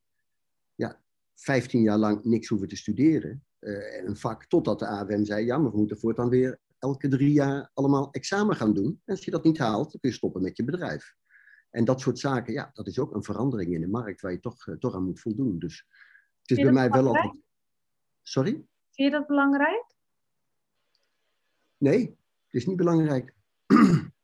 [0.75, 1.03] ja,
[1.35, 3.45] 15 jaar lang niks hoeven te studeren.
[3.61, 7.33] Uh, een vak, totdat de AWM zei, ja, maar we moeten voortaan weer elke drie
[7.33, 8.87] jaar allemaal examen gaan doen.
[9.05, 11.15] En als je dat niet haalt, dan kun je stoppen met je bedrijf.
[11.71, 14.41] En dat soort zaken, ja, dat is ook een verandering in de markt waar je
[14.41, 15.59] toch, uh, toch aan moet voldoen.
[15.59, 15.87] Dus
[16.41, 17.43] het is bij mij wel altijd.
[18.23, 18.51] Sorry?
[18.51, 19.85] Vind je dat belangrijk?
[21.77, 22.01] Nee,
[22.45, 23.35] het is niet belangrijk.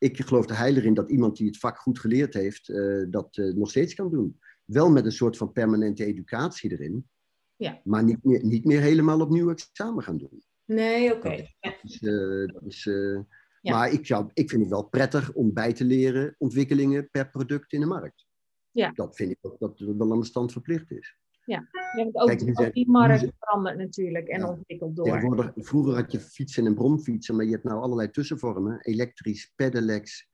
[0.00, 3.36] ik geloof er heilig in dat iemand die het vak goed geleerd heeft, uh, dat
[3.36, 4.40] uh, nog steeds kan doen.
[4.64, 7.08] Wel met een soort van permanente educatie erin.
[7.56, 7.80] Ja.
[7.84, 10.42] Maar niet meer, niet meer helemaal opnieuw examen gaan doen.
[10.64, 11.16] Nee, oké.
[11.16, 11.56] Okay.
[12.00, 13.20] Uh,
[13.60, 13.74] ja.
[13.74, 17.72] Maar ik, zou, ik vind het wel prettig om bij te leren ontwikkelingen per product
[17.72, 18.26] in de markt.
[18.70, 18.90] Ja.
[18.90, 21.18] Dat vind ik ook dat het wel aan de stand verplicht is.
[21.50, 24.48] Ja, ja ook, Kijk, ook die markt verandert natuurlijk en ja.
[24.48, 25.52] ontwikkelt door.
[25.56, 28.80] vroeger had je fietsen en bromfietsen, maar je hebt nou allerlei tussenvormen.
[28.80, 30.28] Elektrisch, pedelecs,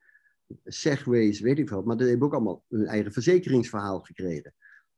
[0.63, 1.85] segways, weet ik wat.
[1.85, 4.53] Maar die hebben ook allemaal hun eigen verzekeringsverhaal gekregen.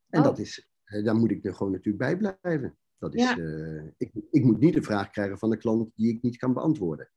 [0.10, 0.26] En oh.
[0.26, 2.78] dat is, eh, daar moet ik er gewoon natuurlijk bij blijven.
[2.98, 3.38] Dat is, ja.
[3.38, 6.54] uh, ik, ik moet niet de vraag krijgen van de klant die ik niet kan
[6.54, 7.10] beantwoorden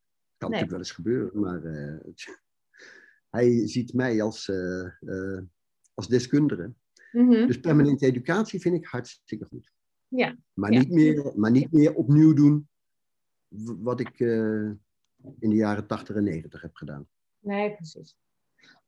[0.43, 2.15] kan natuurlijk wel eens gebeuren, maar uh,
[3.37, 5.39] hij ziet mij als, uh,
[5.95, 6.73] als deskundige.
[7.13, 7.47] Mm -hmm.
[7.47, 9.73] Dus permanente educatie vind ik hartstikke goed.
[10.09, 10.37] Ja.
[10.53, 10.79] Maar, ja.
[10.79, 12.69] Niet, meer, maar niet meer opnieuw doen
[13.79, 14.19] wat ik
[15.39, 17.09] in de jaren 80 en 90 heb gedaan.
[17.39, 18.17] Nee, precies.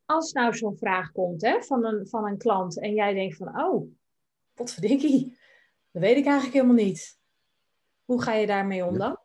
[0.05, 3.61] Als nou zo'n vraag komt hè, van, een, van een klant en jij denkt van,
[3.61, 3.91] oh,
[4.53, 5.37] wat verdikkie,
[5.91, 7.19] dat weet ik eigenlijk helemaal niet.
[8.05, 9.17] Hoe ga je daarmee om dan?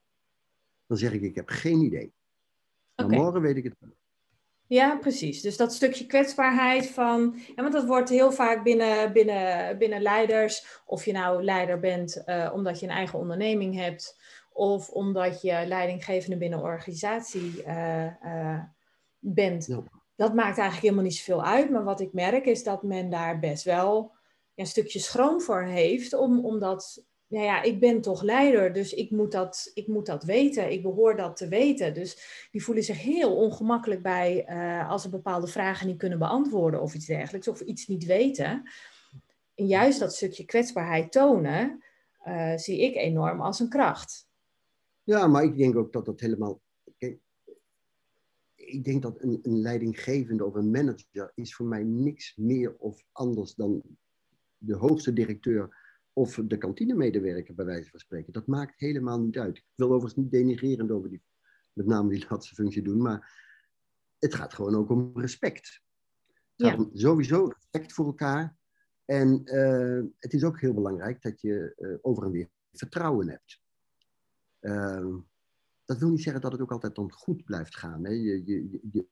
[0.91, 2.13] dan zeg ik, ik heb geen idee.
[2.97, 3.97] Maar morgen weet ik het wel.
[4.71, 5.41] Ja, precies.
[5.41, 7.35] Dus dat stukje kwetsbaarheid van.
[7.55, 10.83] Ja, want dat wordt heel vaak binnen, binnen, binnen leiders.
[10.87, 14.19] Of je nou leider bent uh, omdat je een eigen onderneming hebt.
[14.53, 18.63] Of omdat je leidinggevende binnen een organisatie uh, uh,
[19.19, 19.69] bent.
[20.17, 21.71] Dat maakt eigenlijk helemaal niet zoveel uit.
[21.71, 24.13] Maar wat ik merk is dat men daar best wel
[24.55, 26.15] een stukje schroom voor heeft.
[26.15, 30.07] Om, om dat nou ja, ik ben toch leider, dus ik moet, dat, ik moet
[30.07, 30.73] dat weten.
[30.73, 31.95] Ik behoor dat te weten.
[31.95, 36.81] Dus die voelen zich heel ongemakkelijk bij uh, als ze bepaalde vragen niet kunnen beantwoorden
[36.81, 38.71] of iets dergelijks, of iets niet weten.
[39.55, 41.85] En juist dat stukje kwetsbaarheid tonen,
[42.27, 44.29] uh, zie ik enorm als een kracht.
[45.03, 46.61] Ja, maar ik denk ook dat dat helemaal.
[48.55, 53.05] Ik denk dat een, een leidinggevende of een manager is voor mij niks meer of
[53.13, 53.83] anders dan
[54.59, 55.80] de hoogste directeur
[56.13, 58.33] of de kantinemedewerker, bij wijze van spreken.
[58.33, 59.57] Dat maakt helemaal niet uit.
[59.57, 61.23] Ik wil overigens niet denigrerend over die,
[61.73, 63.49] met name die laatste functie doen, maar
[64.19, 65.83] het gaat gewoon ook om respect.
[66.57, 68.57] Om sowieso respect voor elkaar.
[69.05, 73.61] En uh, het is ook heel belangrijk dat je uh, over en weer vertrouwen hebt.
[74.61, 75.17] Uh,
[75.85, 78.05] dat wil niet zeggen dat het ook altijd dan goed blijft gaan.
[78.05, 78.11] Hè?
[78.11, 79.07] Je, je, je,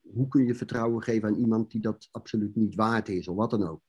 [0.00, 3.50] hoe kun je vertrouwen geven aan iemand die dat absoluut niet waard is, of wat
[3.50, 3.82] dan ook?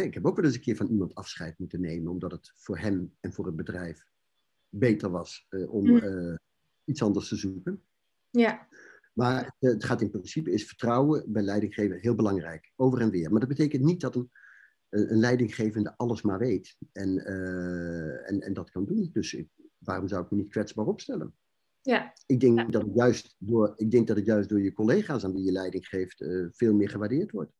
[0.00, 2.78] Ik heb ook wel eens een keer van iemand afscheid moeten nemen, omdat het voor
[2.78, 4.04] hem en voor het bedrijf
[4.68, 6.34] beter was uh, om uh,
[6.84, 7.82] iets anders te zoeken.
[8.30, 8.68] Ja.
[9.12, 13.30] Maar het gaat in principe, is vertrouwen bij leidinggeven heel belangrijk, over en weer.
[13.30, 14.30] Maar dat betekent niet dat een,
[14.88, 17.24] een leidinggevende alles maar weet en,
[18.26, 19.10] en, en dat kan doen.
[19.12, 19.42] Dus
[19.78, 21.34] waarom zou ik me niet kwetsbaar opstellen?
[21.80, 22.12] Ja.
[22.26, 25.32] Ik, denk Dat het juist door, ik denk dat het juist door je collega's aan
[25.32, 27.52] wie je leiding geeft veel meer gewaardeerd wordt.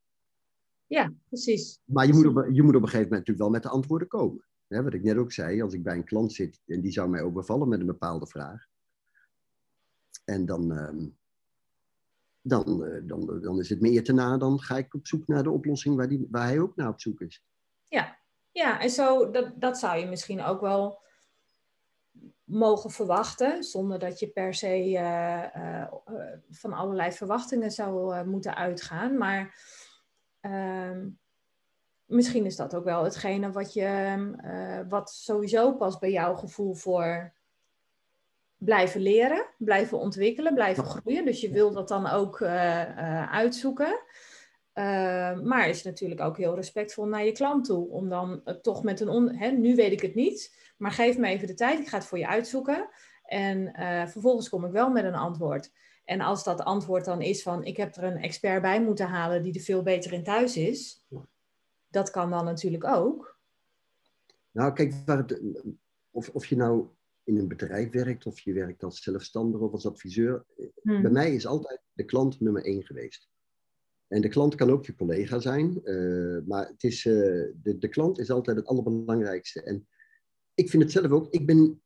[0.92, 1.80] Ja, precies.
[1.84, 4.08] Maar je moet, op, je moet op een gegeven moment natuurlijk wel met de antwoorden
[4.08, 4.44] komen.
[4.68, 7.22] wat ik net ook zei, als ik bij een klant zit en die zou mij
[7.22, 8.66] overvallen met een bepaalde vraag.
[10.24, 11.06] En dan, ehm,
[12.42, 15.42] dan, uh, dan, dan is het meer te na, dan ga ik op zoek naar
[15.42, 17.44] de oplossing waar, die, waar hij ook naar op zoek is.
[17.88, 18.18] Ja,
[18.50, 21.00] ja en zo, dat, dat zou je misschien ook wel
[22.44, 25.86] mogen verwachten, zonder dat je per se uh, uh,
[26.50, 29.18] van allerlei verwachtingen zou moeten uitgaan.
[29.18, 29.54] Maar
[30.42, 31.08] Ehm,
[32.04, 36.74] misschien is dat ook wel hetgene wat, je, uh, wat sowieso past bij jouw gevoel
[36.74, 37.32] voor
[38.56, 41.24] blijven leren, blijven ontwikkelen, blijven groeien.
[41.24, 44.00] Dus je wil dat dan ook uh, uh, uitzoeken.
[44.72, 47.88] Ehm, maar is natuurlijk ook heel respectvol naar je klant toe.
[47.88, 49.08] Om dan toch met een...
[49.08, 51.78] On hè, nu weet ik het niet, maar geef me even de tijd.
[51.78, 52.88] Ik ga het voor je uitzoeken.
[53.24, 53.72] En
[54.08, 55.72] vervolgens kom ik wel met een antwoord.
[56.04, 59.42] En als dat antwoord dan is van ik heb er een expert bij moeten halen
[59.42, 61.06] die er veel beter in thuis is,
[61.88, 63.38] dat kan dan natuurlijk ook.
[64.50, 64.94] Nou, kijk,
[66.10, 66.88] of, of je nou
[67.24, 70.44] in een bedrijf werkt, of je werkt als zelfstandige of als adviseur.
[70.82, 71.02] Hmm.
[71.02, 73.30] Bij mij is altijd de klant nummer één geweest.
[74.08, 77.14] En de klant kan ook je collega zijn, uh, maar het is, uh,
[77.62, 79.62] de, de klant is altijd het allerbelangrijkste.
[79.62, 79.88] En
[80.54, 81.82] ik vind het zelf ook, ik ben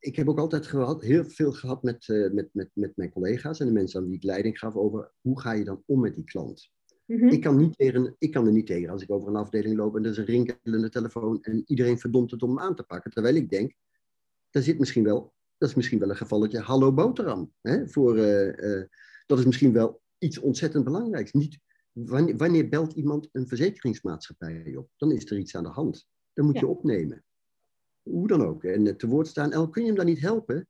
[0.00, 3.60] ik heb ook altijd gehad, heel veel gehad met, uh, met, met, met mijn collega's
[3.60, 6.14] en de mensen aan wie ik leiding gaf over hoe ga je dan om met
[6.14, 6.70] die klant.
[7.06, 7.28] Mm -hmm.
[7.28, 9.96] ik, kan niet tegen, ik kan er niet tegen als ik over een afdeling loop
[9.96, 13.10] en er is een rinkelende telefoon en iedereen verdomt het om hem aan te pakken.
[13.10, 13.74] Terwijl ik denk,
[14.50, 17.52] daar zit misschien wel, dat is misschien wel een gevalletje hallo boterham.
[17.60, 18.84] Hè, voor, uh, uh,
[19.26, 21.32] dat is misschien wel iets ontzettend belangrijks.
[21.32, 21.58] Niet,
[21.92, 24.90] wanneer, wanneer belt iemand een verzekeringsmaatschappij op?
[24.96, 26.06] Dan is er iets aan de hand.
[26.32, 26.60] Dan moet ja.
[26.60, 27.24] je opnemen
[28.02, 29.70] hoe dan ook, en te woord staan.
[29.70, 30.68] Kun je hem dan niet helpen?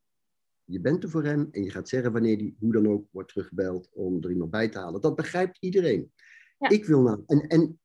[0.64, 3.29] Je bent er voor hem en je gaat zeggen wanneer die hoe dan ook wordt
[3.29, 5.01] teruggebeld om er iemand bij te halen.
[5.01, 6.12] Dat begrijpt iedereen.
[6.59, 6.69] Ja.
[6.69, 7.81] Ik wil nou, en, en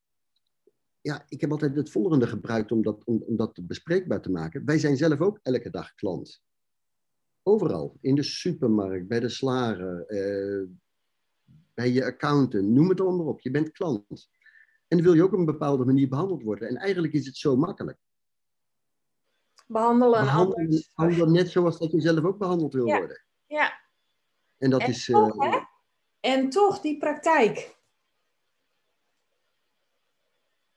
[1.02, 4.66] ja, ik heb altijd het volgende gebruikt om dat, om, om dat bespreekbaar te maken.
[4.66, 6.42] Wij zijn zelf ook elke dag klant.
[7.44, 7.98] Overal.
[8.02, 10.68] In de supermarkt, bij de slager, eh,
[11.74, 13.42] bij je accountant, noem het allemaal op.
[13.42, 14.30] Je bent klant.
[14.88, 16.68] En dan wil je ook op een bepaalde manier behandeld worden.
[16.68, 17.98] En eigenlijk is het zo makkelijk
[19.66, 20.92] behandelen en anders.
[20.96, 22.98] Behandelen net zoals dat je zelf ook behandeld wil ja.
[22.98, 23.24] worden.
[23.48, 23.80] Ja.
[24.58, 25.06] En dat en is...
[25.06, 25.56] Toch, uh,
[26.20, 27.76] en toch, die praktijk.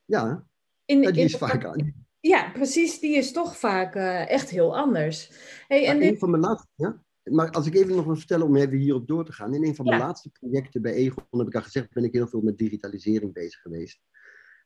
[0.04, 0.46] Ja,
[0.84, 1.64] in, die in is vaak...
[1.64, 2.06] Aan.
[2.20, 3.00] Ja, precies.
[3.00, 5.30] Die is toch vaak uh, echt heel anders.
[5.68, 6.10] Hey, en dit...
[6.10, 6.68] een van mijn laatste...
[6.74, 7.02] Ja?
[7.30, 9.54] Maar als ik even nog wil vertellen om even hierop door te gaan.
[9.54, 12.26] In een van mijn laatste projecten bij Egon, heb ik al gezegd, ben ik heel
[12.26, 14.00] veel met digitalisering bezig geweest.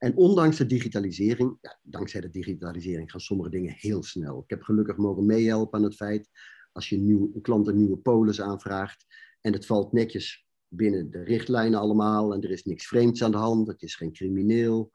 [0.02, 4.42] En ondanks de digitalisering, ja, dankzij de digitalisering gaan sommige dingen heel snel.
[4.42, 6.28] Ik heb gelukkig mogen meehelpen aan het feit,
[6.72, 9.06] als je een, nieuw, een klant een nieuwe polis aanvraagt
[9.40, 13.36] en het valt netjes binnen de richtlijnen allemaal en er is niks vreemds aan de
[13.36, 14.92] hand, het is geen crimineel,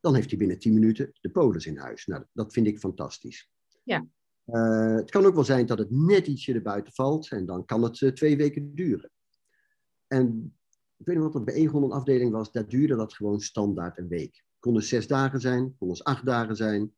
[0.00, 2.06] dan heeft hij binnen 10 minuten de polis in huis.
[2.06, 3.50] Nou, dat vind ik fantastisch.
[3.84, 4.06] Ja.
[4.46, 7.82] Uh, het kan ook wel zijn dat het net ietsje erbuiten valt en dan kan
[7.82, 9.10] het uh, twee weken duren.
[10.06, 10.54] En
[11.00, 14.08] ik weet niet wat dat bij een afdeling was, daar duurde dat gewoon standaard een
[14.08, 14.34] week.
[14.34, 16.94] Het kon dus zes dagen zijn, kon dus acht dagen zijn.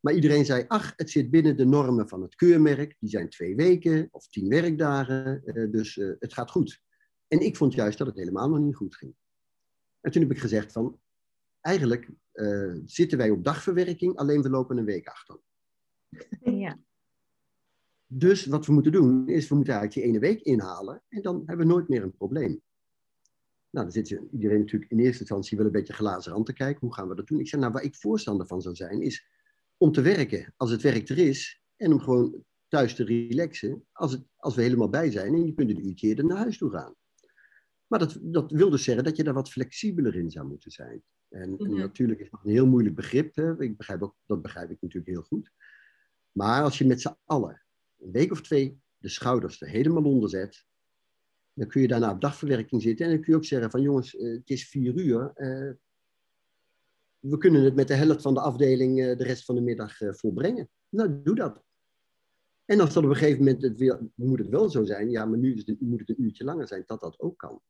[0.00, 2.96] Maar iedereen zei, ach, het zit binnen de normen van het keurmerk.
[2.98, 6.82] Die zijn twee weken of tien werkdagen, uh, dus het gaat goed.
[7.28, 9.14] En ik vond juist dat het helemaal nog niet goed ging.
[10.00, 11.00] En toen heb ik gezegd van,
[11.60, 12.10] eigenlijk
[12.84, 15.38] zitten wij op dagverwerking, alleen we lopen een week achter.
[16.40, 16.78] Ja.
[18.06, 21.42] Dus wat we moeten doen, is we moeten eigenlijk die ene week inhalen en dan
[21.46, 22.62] hebben we nooit meer een probleem.
[23.72, 26.80] Nou, dan zit iedereen natuurlijk in eerste instantie wel een beetje glazen aan te kijken.
[26.80, 27.40] Hoe gaan we dat doen?
[27.40, 29.26] Ik zeg, nou, waar ik voorstander van zou zijn, is
[29.76, 34.12] om te werken als het werk er is en om gewoon thuis te relaxen als,
[34.12, 36.70] het, als we helemaal bij zijn en je kunt een uurtje eerder naar huis toe
[36.70, 36.94] gaan.
[37.86, 41.02] Maar dat, dat wil dus zeggen dat je daar wat flexibeler in zou moeten zijn.
[41.28, 41.76] En, mhm.
[41.76, 43.34] natuurlijk is dat een heel moeilijk begrip.
[43.34, 43.60] Hè?
[43.60, 45.50] Ik begrijp ook, dat begrijp ik natuurlijk heel goed.
[46.32, 47.62] Maar als je met z'n allen
[47.98, 50.66] een week of twee de schouders er helemaal onder zet,
[51.54, 53.06] dan kun je daarna op dagverwerking zitten.
[53.06, 55.32] En dan kun je ook zeggen van jongens, eh, het is vier uur.
[55.36, 55.70] Uh,
[57.18, 59.96] we kunnen het met de helft van de afdeling uh, de rest van de middag
[59.98, 60.68] volbrengen.
[60.88, 61.62] Nou, doe dat.
[62.64, 65.24] En als dat op een gegeven moment, het weer, moet het wel zo zijn, ja,
[65.24, 67.60] maar nu het, moet het een uurtje langer zijn, dat dat ook kan.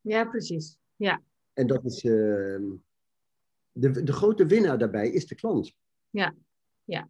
[0.00, 0.78] Ja, precies.
[0.96, 1.22] Ja.
[1.52, 2.64] En dat is, ehm,
[3.72, 5.76] de, de grote winnaar daarbij is de klant.
[6.10, 6.34] Ja,
[6.84, 7.08] ja.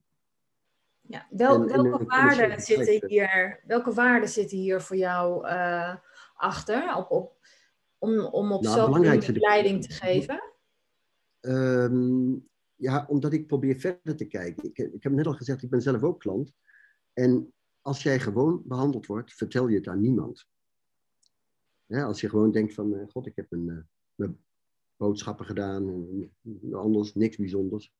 [1.01, 5.97] Ja, wel, welke, waarden zitten hier, welke waarden zitten hier voor jou uh,
[6.41, 7.37] achter op, op,
[7.99, 10.43] om, om op nou, zo'n leiding te geven?
[11.41, 14.65] Um, ja, omdat ik probeer verder te kijken.
[14.65, 16.53] Ik, ik heb net al gezegd, ik ben zelf ook klant.
[17.13, 20.49] En als jij gewoon behandeld wordt, vertel je het aan niemand.
[21.87, 23.79] Ja, als je gewoon denkt van, uh, god, ik heb een, uh,
[24.15, 24.39] mijn
[24.97, 27.93] boodschappen gedaan, en, anders niks bijzonders.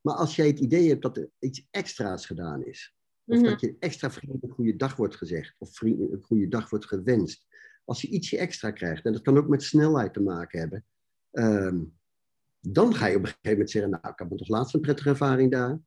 [0.00, 3.44] Maar als jij het idee hebt dat er iets extra's gedaan is, of mhm.
[3.44, 6.86] dat je extra vrienden een goede dag wordt gezegd, of vrienden een goede dag wordt
[6.86, 7.46] gewenst,
[7.90, 10.84] als je ietsje extra krijgt, en dat kan ook met snelheid te maken hebben,
[11.30, 11.84] ehm,
[12.60, 15.08] dan ga je op een gegeven moment zeggen, nou, ik heb toch laatst een prettige
[15.08, 15.80] ervaring daar.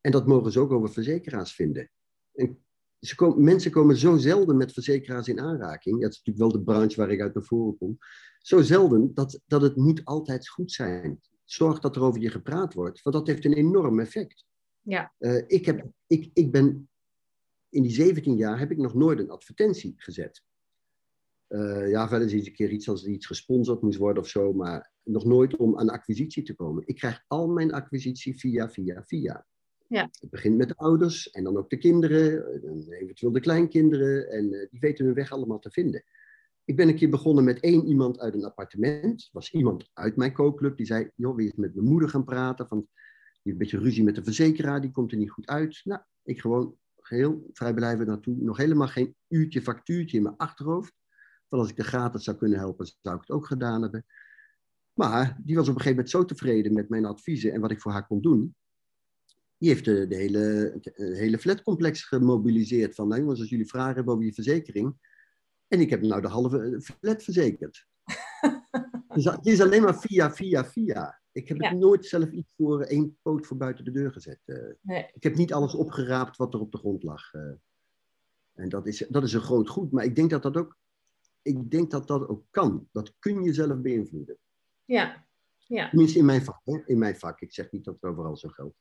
[0.00, 1.90] En dat mogen ze ook over verzekeraars vinden.
[2.34, 2.64] En
[3.00, 6.00] ze komen, mensen komen zo zelden met verzekeraars in aanraking.
[6.00, 7.98] Dat is natuurlijk wel de branche waar ik uit naar voren kom.
[8.38, 12.74] Zo zelden dat, dat het moet altijd goed zijn zorg dat er over je gepraat
[12.74, 14.44] wordt, want dat heeft een enorm effect.
[14.80, 15.12] Ja.
[15.18, 16.88] Uh, ik, heb, ik, ik ben
[17.68, 20.46] in die 17 jaar heb ik nog nooit een advertentie gezet.
[21.48, 24.90] Uh, ja, wel eens een keer iets als iets gesponsord moest worden of zo, maar
[25.04, 26.82] nog nooit om aan acquisitie te komen.
[26.86, 29.46] Ik krijg al mijn acquisitie via, via, via.
[29.86, 30.08] Ja.
[30.20, 32.44] Het begint met de ouders en dan ook de kinderen,
[32.90, 36.04] eventueel de kleinkinderen, en uh, die weten hun weg allemaal te vinden.
[36.64, 39.28] Ik ben een keer begonnen met één iemand uit een appartement.
[39.32, 42.68] Was iemand uit mijn kookclub die zei: joh, wie is met mijn moeder gaan praten?
[42.68, 42.88] Van, die
[43.42, 45.80] heeft een beetje ruzie met de verzekeraar, die komt er niet goed uit.
[45.84, 48.36] Nou, ik gewoon geheel vrijblijvend naartoe.
[48.38, 50.97] Nog helemaal geen uurtje factuurtje in mijn achterhoofd.
[51.48, 54.06] Van als ik de gratis zou kunnen helpen, zou ik het ook gedaan hebben.
[54.92, 57.80] Maar die was op een gegeven moment zo tevreden met mijn adviezen en wat ik
[57.80, 58.54] voor haar kon doen.
[59.58, 60.38] Die heeft de, de hele,
[60.80, 62.94] het hele flatcomplex gemobiliseerd.
[62.94, 64.96] Van, nou jongens, als jullie vragen hebben over je verzekering,
[65.68, 67.86] en ik heb nou de halve eh, flat verzekerd.
[69.14, 71.20] dus het is alleen maar via, via, via.
[71.32, 74.40] Ik heb het nooit zelf iets voor één poot voor buiten de deur gezet.
[74.44, 74.56] Eh.
[74.80, 75.10] nee.
[75.12, 77.34] Ik heb niet alles opgeraapt wat er op de grond lag.
[77.34, 77.52] Uh.
[78.54, 79.92] En dat is, dat is een groot goed.
[79.92, 80.76] Maar ik denk dat dat ook,
[81.42, 82.88] ik denk dat dat ook kan.
[82.92, 84.36] Dat kun je zelf beïnvloeden.
[84.84, 85.24] Ja.
[85.66, 85.88] ja.
[85.88, 86.60] Tenminste in mijn vak.
[86.64, 86.78] Hè?
[86.86, 87.40] In mijn vak.
[87.40, 88.76] Ik zeg niet dat het overal zo geldt.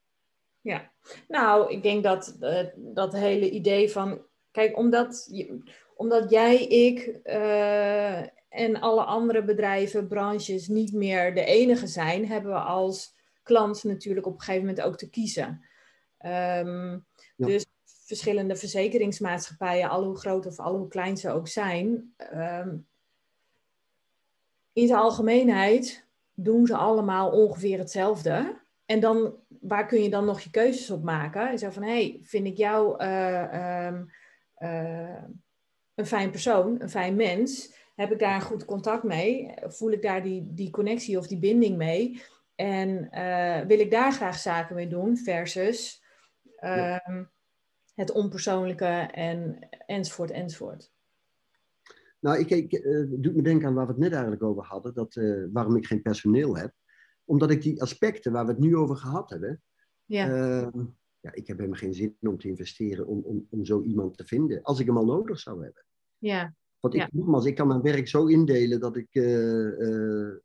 [0.62, 0.92] Ja.
[1.28, 4.22] Nou, ik denk dat uh, dat hele idee van...
[4.52, 5.32] Kijk, omdat...
[5.96, 12.52] Omdat jij, ik uh, en alle andere bedrijven, branches niet meer de enige zijn, hebben
[12.52, 15.66] we als klant natuurlijk op een gegeven moment ook te kiezen.
[16.26, 17.06] Um,
[17.36, 17.66] Dus
[18.08, 22.88] verschillende verzekeringsmaatschappijen, al hoe groot of al hoe klein ze ook zijn, um,
[24.74, 28.62] in de algemeenheid doen ze allemaal ongeveer hetzelfde.
[28.86, 31.52] En dan, waar kun je dan nog je keuzes op maken?
[31.52, 33.04] Je zegt van, hé, hey, vind ik jou...
[33.04, 34.12] Uh, um,
[34.60, 35.24] uh,
[35.96, 37.74] een fijn persoon, een fijn mens?
[37.96, 39.54] Heb ik daar een goed contact mee?
[39.62, 42.22] Voel ik daar die, die connectie of die binding mee?
[42.56, 46.04] En uh, wil ik daar graag zaken mee doen versus
[46.60, 46.98] uh,
[47.98, 50.92] het onpersoonlijke en enzovoort enzovoort.
[52.20, 54.94] Nou, ik, ik uh, doet me denken aan waar we het net eigenlijk over hadden,
[54.94, 56.74] dat, uh, waarom ik geen personeel heb.
[57.26, 59.62] Omdat ik die aspecten waar we het nu over gehad hebben,
[60.06, 60.30] ja.
[60.30, 60.86] Ehm,
[61.20, 64.26] ja, ik heb helemaal geen zin om te investeren om, om, om zo iemand te
[64.26, 65.86] vinden, als ik hem al nodig zou hebben.
[66.18, 66.54] Ja.
[66.80, 70.36] Want ik, nogmaals, ik kan mijn werk zo indelen dat ik uh,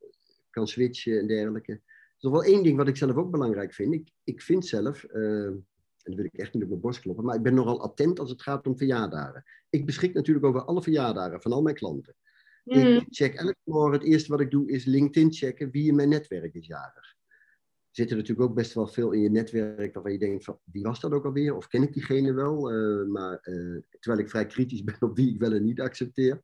[0.51, 1.73] kan switchen en dergelijke.
[1.73, 1.81] Er
[2.17, 3.95] is nog wel één ding wat ik zelf ook belangrijk vind.
[3.95, 5.51] Ik, ik vind zelf, uh,
[6.03, 8.19] en dan wil ik echt niet op mijn borst kloppen, maar ik ben nogal attent
[8.19, 9.45] als het gaat om verjaardagen.
[9.71, 12.15] Ik beschik natuurlijk over alle verjaardagen van al mijn klanten.
[12.65, 13.07] Ik mm.
[13.09, 16.55] check elke morgen, het eerste wat ik doe is LinkedIn checken wie in mijn netwerk
[16.55, 17.17] is jarig.
[17.93, 20.83] Er zitten natuurlijk ook best wel veel in je netwerk waarvan je denkt van, wie
[20.83, 21.57] was dat ook alweer?
[21.57, 22.71] Of ken ik diegene wel?
[22.71, 26.43] Eh, maar, uh, terwijl ik vrij kritisch ben op wie ik wel en niet accepteer.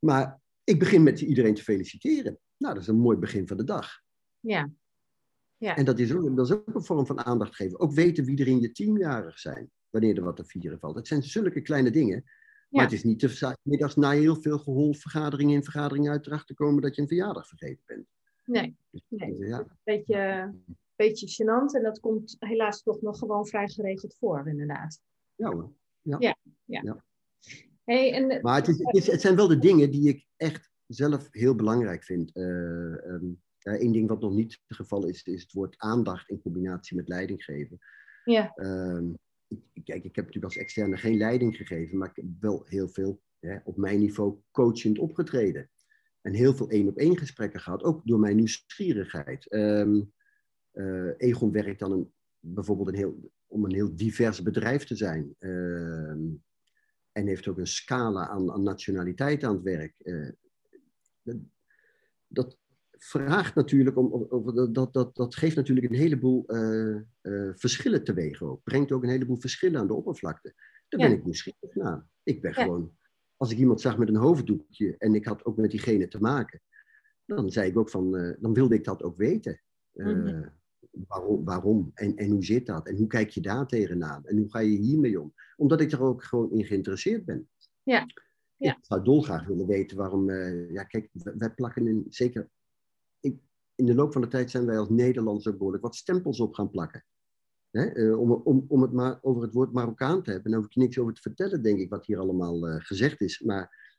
[0.00, 2.38] Maar ik begin met iedereen te feliciteren.
[2.56, 4.00] Nou, dat is een mooi begin van de dag.
[4.40, 4.70] Ja.
[5.56, 5.76] Ja.
[5.76, 7.80] En dat is, ook, dat is ook een vorm van aandacht geven.
[7.80, 10.96] Ook weten wie er in je teamjarig zijn, wanneer er wat te vieren valt.
[10.96, 12.24] Het zijn zulke kleine dingen.
[12.68, 16.54] Maar het is niet te middags na heel veel geholpen vergaderingen in vergaderingen uit te
[16.54, 18.06] komen dat je een verjaardag vergeten bent.
[18.44, 19.38] Nee, dus, nee.
[19.38, 19.58] Ja.
[19.58, 20.54] Een beetje,
[20.96, 25.00] beetje gênant en dat komt helaas toch nog gewoon vrij geregeld voor, inderdaad.
[25.34, 25.72] Ja hoor.
[26.00, 26.16] Ja.
[26.20, 27.04] ja, ja.
[27.84, 30.70] Hey, en, maar het, is, het, is, het, zijn wel de dingen die ik echt
[30.86, 32.36] zelf heel belangrijk vind.
[32.36, 32.44] Uh,
[33.06, 36.96] um, Eén ding wat nog niet het geval is, is het woord aandacht in combinatie
[36.96, 37.78] met leiding geven.
[38.24, 38.52] Ja.
[38.56, 39.12] Uh,
[39.84, 43.22] kijk, ik heb natuurlijk als externe geen leiding gegeven, maar ik heb wel heel veel
[43.38, 45.70] hè, op mijn niveau coachend opgetreden.
[46.20, 49.52] En heel veel één op één gesprekken gehad, ook door mijn nieuwsgierigheid.
[49.52, 50.12] Um,
[51.16, 55.34] Egon werkt dan een, bijvoorbeeld een heel, om een heel divers bedrijf te zijn.
[55.38, 56.10] Uh,
[57.12, 60.00] en heeft ook een scala aan, aan nationaliteit aan het werk.
[60.02, 60.30] Uh,
[61.22, 61.36] dat,
[62.26, 62.56] dat,
[63.04, 64.28] vraagt natuurlijk om,
[64.72, 68.62] dat, dat, dat geeft natuurlijk een heleboel uh, uh, verschillen teweeg ook.
[68.62, 70.54] Brengt ook een heleboel verschillen aan de oppervlakte.
[70.88, 72.06] Daar ben ik nieuwsgierig naar.
[72.22, 72.96] Ik ben gewoon,
[73.36, 76.60] als ik iemand zag met een hoofddoekje en ik had ook met diegene te maken,
[77.24, 79.60] dan zei ik ook van, uh, dan wilde ik dat ook weten.
[79.92, 80.52] Mm
[81.06, 82.86] waarom, waarom en, en hoe zit dat?
[82.88, 84.26] En hoe kijk je daar tegenaan?
[84.26, 85.34] En hoe ga je hiermee om?
[85.56, 87.48] Omdat ik er ook gewoon in geïnteresseerd ben.
[87.82, 88.06] Ja.
[88.56, 88.76] Ja.
[88.76, 90.28] Ik zou dolgraag willen weten waarom.
[90.28, 92.50] Uh, ja, kijk, wij plakken in, zeker
[93.74, 96.54] in de loop van de tijd zijn wij als Nederlanders ook behoorlijk wat stempels op
[96.54, 97.04] gaan plakken.
[97.70, 100.50] uh, om, om, om het maar over het woord Marokkaan te hebben.
[100.50, 103.40] Daar hoef ik niks over te vertellen, denk ik, wat hier allemaal uh, gezegd is.
[103.40, 103.92] Maar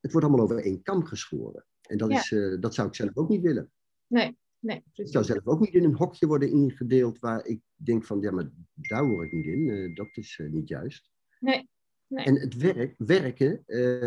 [0.00, 1.66] het wordt allemaal over één kam geschoren.
[1.82, 3.70] En dat, is, uh, dat zou ik zelf ook niet willen.
[4.06, 4.80] Nee, nee.
[4.80, 5.04] Precies.
[5.04, 8.30] Ik zou zelf ook niet in een hokje worden ingedeeld waar ik denk van, ja,
[8.30, 9.94] maar daar hoor ik niet in.
[9.94, 11.10] dat is niet juist.
[11.40, 11.68] Nee.
[12.06, 12.24] nee.
[12.24, 13.64] En het werk, werken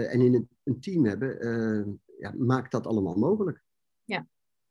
[0.09, 3.63] en in een, een team hebben, ja, maakt dat allemaal mogelijk.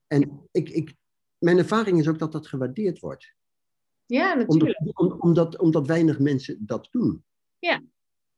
[0.09, 0.95] En ik, ik,
[1.39, 3.35] mijn ervaring is ook dat dat gewaardeerd wordt.
[4.07, 4.81] Ja, natuurlijk.
[4.99, 7.25] Omdat, omdat, omdat weinig mensen dat doen.
[7.59, 7.83] Ja,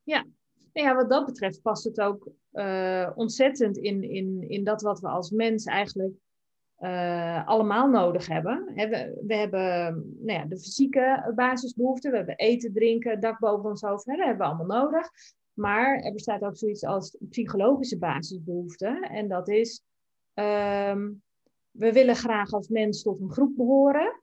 [0.03, 0.27] ja.
[0.73, 5.01] Nou ja, wat dat betreft past het ook uh, ontzettend in, in, in dat wat
[5.01, 6.15] we als mens eigenlijk
[6.79, 8.73] uh, allemaal nodig hebben.
[8.75, 13.81] We, we hebben nou ja, de fysieke basisbehoeften, we hebben eten, drinken, dak boven ons
[13.81, 15.11] hoofd, hè, dat hebben we allemaal nodig.
[15.53, 19.03] Maar er bestaat ook zoiets als psychologische basisbehoeften.
[19.03, 19.83] En dat is
[20.35, 21.23] um,
[21.71, 24.21] we willen graag als mens tot een groep behoren.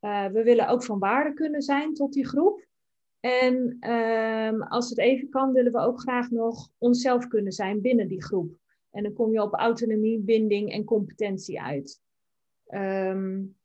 [0.00, 2.66] Uh, we willen ook van waarde kunnen zijn tot die groep.
[3.20, 8.08] En um, als het even kan, willen we ook graag nog onszelf kunnen zijn binnen
[8.08, 8.58] die groep.
[8.90, 12.00] En dan kom je op autonomie, binding en competentie uit.
[12.68, 13.56] Um,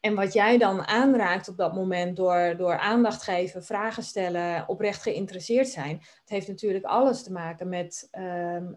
[0.00, 5.02] en wat jij dan aanraakt op dat moment door, door aandacht geven, vragen stellen, oprecht
[5.02, 8.76] geïnteresseerd zijn, het heeft natuurlijk alles te maken met, um,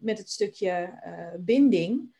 [0.00, 2.14] met het stukje uh, binding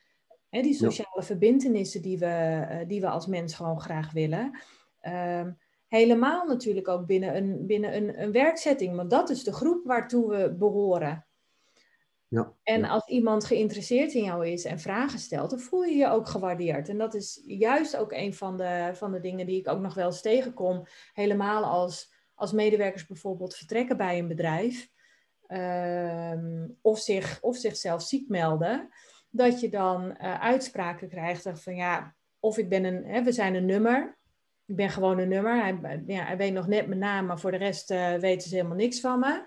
[0.63, 4.59] die sociale verbindenissen die we, eh, die we als mens gewoon graag willen.
[5.01, 5.53] Ehm,
[5.89, 10.31] helemaal natuurlijk ook binnen, een, binnen een, een werkzetting, want dat is de groep waartoe
[10.31, 11.27] we behoren.
[12.29, 16.09] Ja, en als iemand geïnteresseerd in jou is en vragen stelt, dan voel je je
[16.09, 16.89] ook gewaardeerd.
[16.89, 19.95] En dat is juist ook een van de, van de dingen die ik ook nog
[19.95, 20.87] wel eens tegenkom.
[21.13, 24.91] Helemaal als, als medewerkers bijvoorbeeld vertrekken bij een bedrijf.
[25.47, 28.91] Ehm, of, zich, of zichzelf ziek melden
[29.37, 33.55] dat je dan uh, uitspraken krijgt van ja, of ik ben een, hè, we zijn
[33.55, 34.19] een nummer.
[34.67, 35.63] Ik ben gewoon een nummer.
[35.63, 38.55] Hij, ja, hij weet nog net mijn naam, maar voor de rest uh, weten ze
[38.55, 39.43] helemaal niks van me.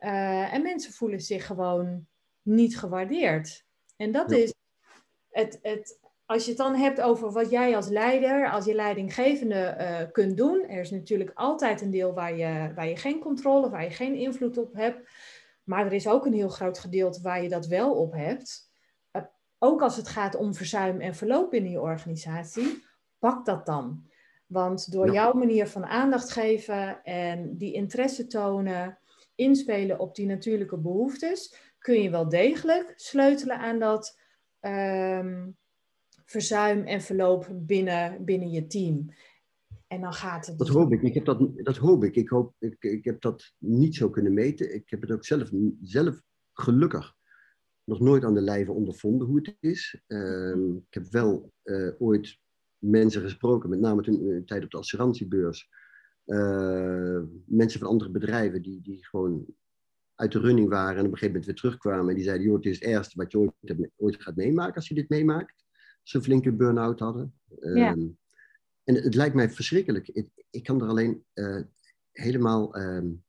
[0.00, 2.06] Uh, en mensen voelen zich gewoon
[2.42, 3.64] niet gewaardeerd.
[3.96, 4.54] En dat is
[5.30, 9.76] het, het, als je het dan hebt over wat jij als leider, als je leidinggevende
[9.80, 10.68] uh, kunt doen.
[10.68, 14.14] Er is natuurlijk altijd een deel waar je, waar je geen controle, waar je geen
[14.14, 15.10] invloed op hebt.
[15.64, 18.67] Maar er is ook een heel groot gedeelte waar je dat wel op hebt
[19.58, 22.84] ook als het gaat om verzuim en verloop binnen je organisatie,
[23.18, 24.06] pak dat dan.
[24.46, 28.98] Want door jouw manier van aandacht geven en die interesse tonen,
[29.34, 34.18] inspelen op die natuurlijke behoeftes, kun je wel degelijk sleutelen aan dat
[34.60, 35.56] um,
[36.24, 39.10] verzuim en verloop binnen, binnen je team.
[39.86, 40.58] En dan gaat het.
[40.58, 41.02] Dat hoop ik.
[41.02, 42.16] Ik heb dat, dat hoop ik.
[42.16, 44.74] Ik, hoop, ik, ik heb dat niet zo kunnen meten.
[44.74, 45.50] Ik heb het ook zelf,
[45.82, 47.16] zelf gelukkig
[47.88, 50.02] nog nooit aan de lijve ondervonden hoe het is.
[50.06, 52.38] Ehm, ik heb wel uh, ooit
[52.78, 55.68] mensen gesproken, met name toen uh, tijd op de assurantiebeurs.
[56.26, 59.46] Uh, mensen van andere bedrijven die, die gewoon
[60.14, 62.08] uit de running waren en op een gegeven moment weer terugkwamen.
[62.08, 64.88] En die zeiden, joh, het is het ergste wat je ooit, ooit gaat meemaken als
[64.88, 65.64] je dit meemaakt.
[66.02, 67.34] Ze een flinke burn-out hadden.
[67.60, 67.90] Ja.
[67.90, 68.06] Ehm,
[68.84, 70.08] en het, lijkt mij verschrikkelijk.
[70.08, 71.24] Ik, ik kan er alleen
[72.12, 73.24] helemaal um,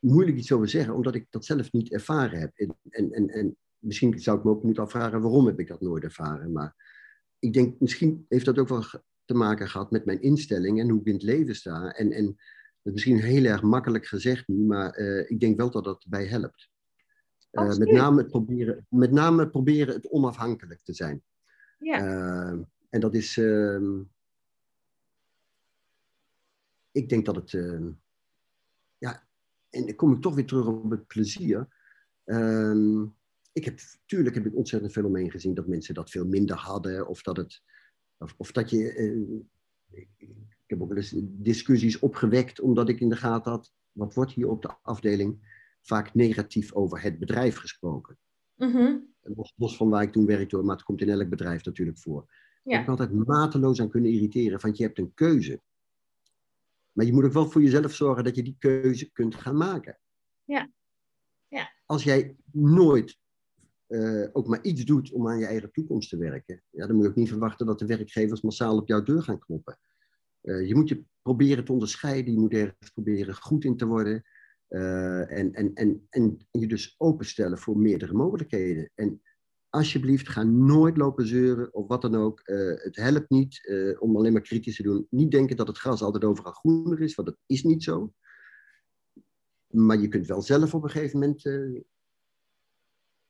[0.00, 2.50] moeilijk iets over zeggen, omdat ik dat zelf niet ervaren heb.
[2.54, 5.80] En, en, en, en misschien zou ik me ook moeten afvragen waarom heb ik dat
[5.80, 6.52] nooit ervaren.
[6.52, 6.74] Maar
[7.38, 8.84] ik denk, misschien heeft dat ook wel
[9.24, 11.92] te maken gehad met mijn instelling en hoe ik in het leven sta.
[11.92, 12.36] En, en dat
[12.82, 16.26] is misschien heel erg makkelijk gezegd nu, maar uh, ik denk wel dat dat bij
[16.26, 16.68] helpt.
[17.52, 21.22] Uh, met, name het proberen, met name proberen het onafhankelijk te zijn.
[21.78, 22.04] Ja.
[22.04, 23.36] Uh, en dat is.
[23.36, 24.00] Uh,
[26.92, 27.52] ik denk dat het.
[29.70, 31.68] En dan kom ik toch weer terug op het plezier.
[32.24, 33.02] Ehm,
[33.52, 37.08] ik heb, tuurlijk heb ik ontzettend veel omheen gezien dat mensen dat veel minder hadden.
[37.08, 37.62] Of dat het.
[38.18, 38.92] Of, of dat je.
[38.92, 43.72] Eh, ik heb ook wel eens discussies opgewekt omdat ik in de gaten had.
[43.92, 48.18] Wat wordt hier op de afdeling vaak negatief over het bedrijf gesproken?
[48.56, 49.10] Mm
[49.56, 52.32] los, van waar ik toen werkte, maar het komt in elk bedrijf natuurlijk voor.
[52.62, 52.78] Ja.
[52.78, 55.60] Ik kan altijd mateloos aan kunnen irriteren, want je hebt een keuze.
[56.92, 59.98] Maar je moet ook wel voor jezelf zorgen dat je die keuze kunt gaan maken.
[60.44, 60.70] Ja.
[61.48, 61.72] ja.
[61.86, 63.18] Als jij nooit
[63.88, 67.04] uh, ook maar iets doet om aan je eigen toekomst te werken, ja, dan moet
[67.04, 69.78] je ook niet verwachten dat de werkgevers massaal op jouw deur gaan kloppen.
[70.42, 74.22] Uh, je moet je proberen te onderscheiden, je moet ergens proberen goed in te worden.
[74.68, 78.90] Uh, en, en, en, en je dus openstellen voor meerdere mogelijkheden.
[78.94, 79.22] En
[79.70, 82.42] alsjeblieft, ga nooit lopen zeuren of wat dan ook.
[82.44, 85.06] Uh, het helpt niet uh, om alleen maar kritisch te doen.
[85.10, 88.12] Niet denken dat het gras altijd overal groener is, want dat is niet zo.
[89.66, 91.80] Maar je kunt wel zelf op een gegeven moment uh,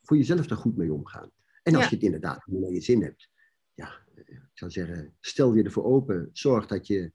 [0.03, 1.31] voor jezelf er goed mee omgaan.
[1.63, 3.29] En als je het inderdaad naar je zin hebt,
[3.75, 6.31] ja, ik zou zeggen, stel je ervoor open.
[6.33, 7.13] Zorg dat je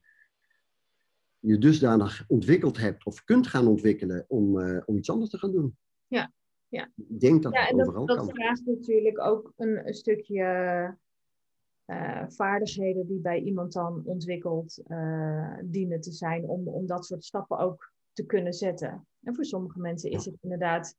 [1.38, 5.76] je dusdanig ontwikkeld hebt of kunt gaan ontwikkelen om, om iets anders te gaan doen.
[6.06, 6.32] Ja,
[6.68, 6.90] ja.
[6.96, 8.30] Ik denk dat ja, en dat, overal dat kan.
[8.30, 10.44] vraagt natuurlijk ook een, een stukje
[11.86, 17.24] uh, vaardigheden die bij iemand dan ontwikkeld uh, dienen te zijn om, om dat soort
[17.24, 19.06] stappen ook te kunnen zetten.
[19.22, 20.96] En voor sommige mensen is het inderdaad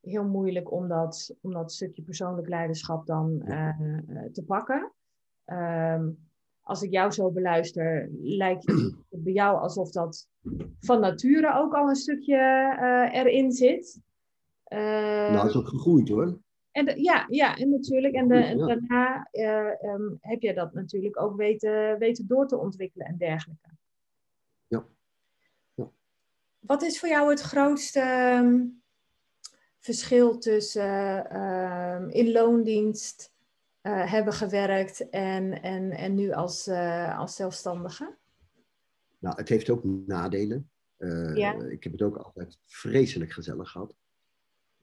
[0.00, 4.92] heel moeilijk om dat, om dat stukje persoonlijk leiderschap dan uh, te pakken.
[5.46, 6.18] Um,
[6.60, 10.28] als ik jou zo beluister, lijkt het bij jou alsof dat
[10.80, 12.38] van nature ook al een stukje
[13.12, 14.00] erin zit.
[14.68, 16.38] Nou, is ook gegroeid hoor.
[16.74, 18.14] En ja, ja, en natuurlijk.
[18.14, 22.56] En, de, en daarna uh, um, heb je dat natuurlijk ook weten, weten door te
[22.56, 23.68] ontwikkelen en dergelijke.
[24.66, 24.84] Ja.
[25.74, 25.90] ja.
[26.58, 28.00] Wat is voor jou het grootste
[28.42, 28.82] um,
[29.78, 33.32] verschil tussen uh, in loondienst
[33.82, 36.68] uh, hebben gewerkt en, en, en nu als,
[37.16, 38.14] als zelfstandige?
[39.18, 40.70] Nou, het heeft ook nadelen.
[41.34, 41.52] Ja.
[41.52, 43.94] Ik heb het ook altijd vreselijk gezellig gehad.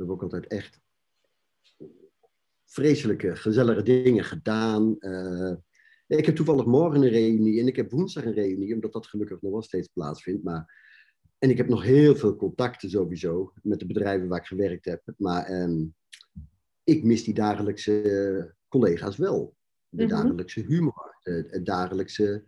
[0.02, 0.80] We hebben ook altijd echt
[2.66, 4.96] vreselijke, gezellige dingen gedaan.
[5.00, 5.54] Uh,
[6.08, 9.42] ik heb toevallig morgen een reunie en ik heb woensdag een reunie, omdat dat gelukkig
[9.42, 10.44] nog wel steeds plaatsvindt.
[10.44, 10.90] Maar,
[11.38, 15.02] en ik heb nog heel veel contacten sowieso met de bedrijven waar ik gewerkt heb.
[15.18, 15.96] Maar um,
[16.84, 19.56] ik mis die dagelijkse collega's wel.
[19.90, 20.14] De mhm.
[20.14, 22.44] dagelijkse humor, het dagelijkse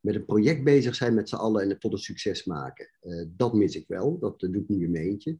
[0.00, 2.90] met een project bezig zijn met z'n allen en het tot een succes maken.
[3.02, 5.38] Uh, dat mis ik wel, dat doe ik nu in mijn eentje.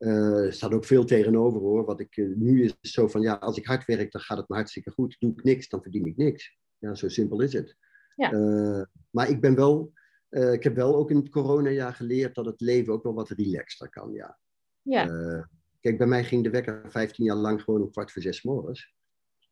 [0.00, 1.84] Uh, er staat ook veel tegenover hoor.
[1.84, 4.48] Wat ik, uh, nu is zo van ja, als ik hard werk, dan gaat het
[4.48, 5.16] me hartstikke goed.
[5.18, 6.58] Doe ik niks, dan verdien ik niks.
[6.78, 7.76] Ja, zo simpel is het.
[8.16, 8.32] Ja.
[8.32, 9.92] Uh, maar ik ben wel,
[10.28, 13.88] ik heb wel ook in het coronajaar geleerd dat het leven ook wel wat relaxter
[13.88, 14.38] kan, ja.
[14.82, 15.48] ja.
[15.80, 18.94] kijk, bij mij ging de wekker 15 jaar lang gewoon om kwart voor zes morgens.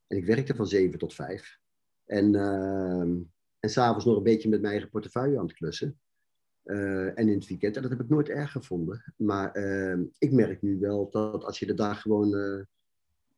[0.06, 1.58] En ik werkte van zeven tot vijf.
[2.04, 2.34] En,
[3.60, 6.00] en s'avonds nog een beetje met mijn eigen portefeuille aan het klussen.
[6.68, 7.76] Uh, en in het weekend.
[7.76, 9.14] En dat heb ik nooit erg gevonden.
[9.16, 12.62] Maar uh, ik merk nu wel dat als je de dag gewoon uh,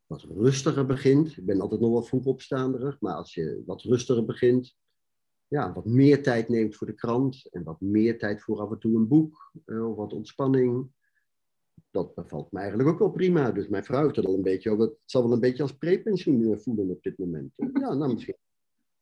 [0.06, 1.36] wat rustiger begint.
[1.36, 3.00] Ik ben altijd nog wel vroeg opstaanderig.
[3.00, 4.76] Maar als je wat rustiger begint.
[5.48, 7.48] Ja, wat meer tijd neemt voor de krant.
[7.50, 9.52] En wat meer tijd voor af en toe een boek.
[9.64, 10.88] Eh, of wat ontspanning.
[11.90, 13.52] Dat bevalt me eigenlijk ook wel prima.
[13.52, 14.84] Dus mijn vrouw heeft het al een beetje over.
[14.84, 17.52] Het zal wel een beetje als prepensioen voelen op dit moment.
[17.56, 18.36] Ja, nou misschien,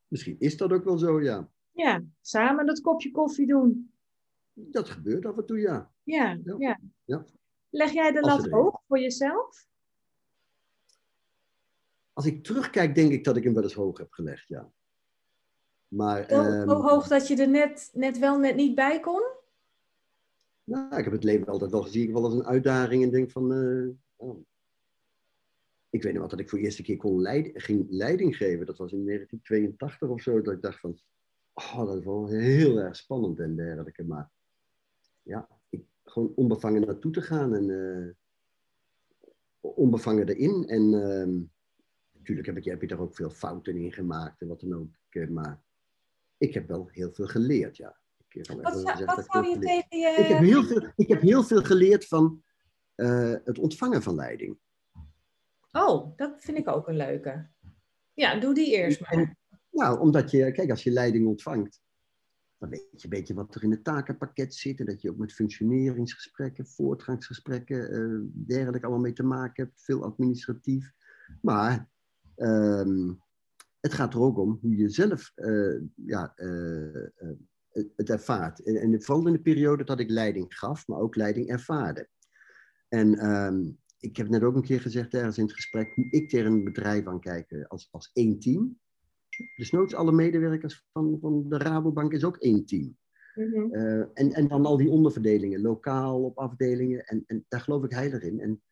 [0.08, 1.48] misschien is dat ook wel zo, ja.
[1.72, 3.90] Ja, samen dat kopje koffie doen.
[4.66, 5.92] Dat gebeurt af en toe, ja.
[6.02, 6.80] Ja, ja.
[7.04, 7.24] ja.
[7.70, 9.66] Leg jij de lat hoog voor jezelf?
[12.12, 14.72] Als ik terugkijk, denk ik dat ik hem wel eens hoog heb gelegd, ja.
[15.88, 19.22] Maar, zo, um, hoog dat je er net, net wel net niet bij kon?
[20.64, 23.52] Nou, ik heb het leven altijd wel gezien wel als een uitdaging en denk van...
[23.52, 24.44] Uh, oh.
[25.90, 28.66] ik weet nog wat dat ik voor de eerste keer kon leid, ging leiding geven.
[28.66, 30.42] Dat was in 1982 of zo.
[30.42, 30.98] Dat ik dacht van,
[31.54, 34.04] oh, dat is wel heel erg spannend en dergelijke.
[34.04, 34.30] Maar
[35.28, 38.08] ja, ik, gewoon onbevangen naartoe te gaan en uh,
[39.60, 40.68] onbevangen erin.
[40.68, 41.46] En uh,
[42.12, 44.88] natuurlijk heb, ik, heb je daar ook veel fouten in gemaakt en wat dan ook.
[45.08, 45.62] Eh, maar
[46.36, 47.96] ik heb wel heel veel geleerd, ja.
[48.28, 50.16] Ik, wat, zou, wat zou je tegen je...
[50.18, 52.42] Ik heb heel veel, ik heb heel veel geleerd van
[52.96, 54.58] uh, het ontvangen van leiding.
[55.72, 57.48] Oh, dat vind ik ook een leuke.
[58.12, 59.36] Ja, doe die eerst maar.
[59.70, 61.80] nou, omdat je, kijk, als je leiding ontvangt,
[62.58, 64.80] dan weet je een beetje wat er in het takenpakket zit.
[64.80, 69.82] En dat je ook met functioneringsgesprekken, voortgangsgesprekken, uh, dergelijke allemaal mee te maken hebt.
[69.82, 70.92] Veel administratief.
[71.42, 71.88] Maar
[72.36, 73.22] um,
[73.80, 77.06] het gaat er ook om hoe je zelf uh, ja, uh,
[77.96, 78.62] het ervaart.
[78.62, 82.08] En, vooral in de periode dat ik leiding gaf, maar ook leiding ervaarde.
[82.88, 86.28] En um, ik heb net ook een keer gezegd ergens in het gesprek hoe ik
[86.28, 88.78] tegen een bedrijf aan kijk als, als één team.
[89.56, 92.96] Dus nooit alle medewerkers van, van de Rabobank is ook één team.
[93.34, 93.72] Mm
[94.14, 97.04] en, en dan al die onderverdelingen, lokaal op afdelingen.
[97.04, 98.40] En, en daar geloof ik heilig in.
[98.40, 98.62] En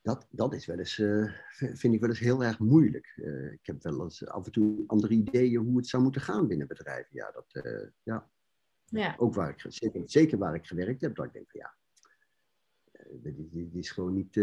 [0.00, 3.14] dat, dat is wel eens, uh, vind ik wel eens heel erg moeilijk.
[3.16, 6.46] Uh, ik heb wel eens af en toe andere ideeën hoe het zou moeten gaan
[6.46, 7.10] binnen bedrijven.
[7.10, 7.62] Ja, dat,
[8.02, 8.30] ja.
[8.84, 9.14] ja.
[9.18, 11.74] Ook waar ik, zeker, zeker waar ik gewerkt heb, dat ik denk van ja,
[13.22, 14.34] die, die, is gewoon niet.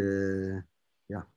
[1.05, 1.29] Ja.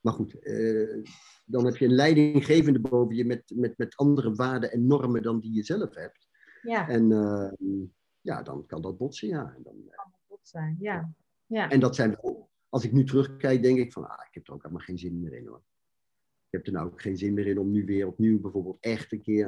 [0.00, 1.04] Maar goed, uh,
[1.44, 5.40] dan heb je een leidinggevende boven je met, met, met andere waarden en normen dan
[5.40, 6.28] die je zelf hebt.
[6.62, 6.88] Ja.
[6.88, 7.50] En uh,
[8.20, 9.54] ja, dan kan dat botsen, ja.
[9.56, 11.12] En dan, kan dat botsen, ja.
[11.46, 11.70] ja.
[11.70, 12.18] En dat zijn,
[12.68, 15.20] als ik nu terugkijk, denk ik van, ah, ik heb er ook allemaal geen zin
[15.20, 15.62] meer in hoor.
[16.46, 19.12] Ik heb er nou ook geen zin meer in om nu weer opnieuw bijvoorbeeld echt
[19.12, 19.46] een keer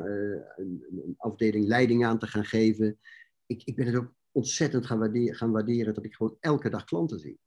[0.57, 2.98] een, een, afdeling leiding aan te gaan geven.
[3.46, 6.84] Ik, ik ben het ook ontzettend gaan waarderen, gaan waarderen dat ik gewoon elke dag
[6.84, 7.38] klanten zie.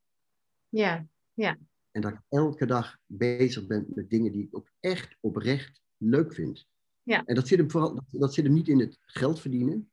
[0.70, 1.58] Ja, ja.
[1.96, 6.34] En dat ik elke dag bezig ben met dingen die ik ook echt oprecht leuk
[6.34, 6.68] vind.
[7.04, 7.24] Ja.
[7.26, 9.92] En dat zit, hem vooral, dat zit hem niet in het geld verdienen.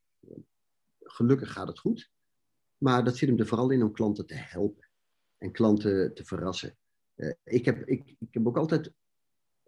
[1.00, 2.10] Gelukkig gaat het goed.
[2.78, 4.88] Maar dat zit hem er vooral in om klanten te helpen.
[5.38, 6.76] En klanten te verrassen.
[7.16, 8.92] Uh, ik, heb, ik, ik heb ook altijd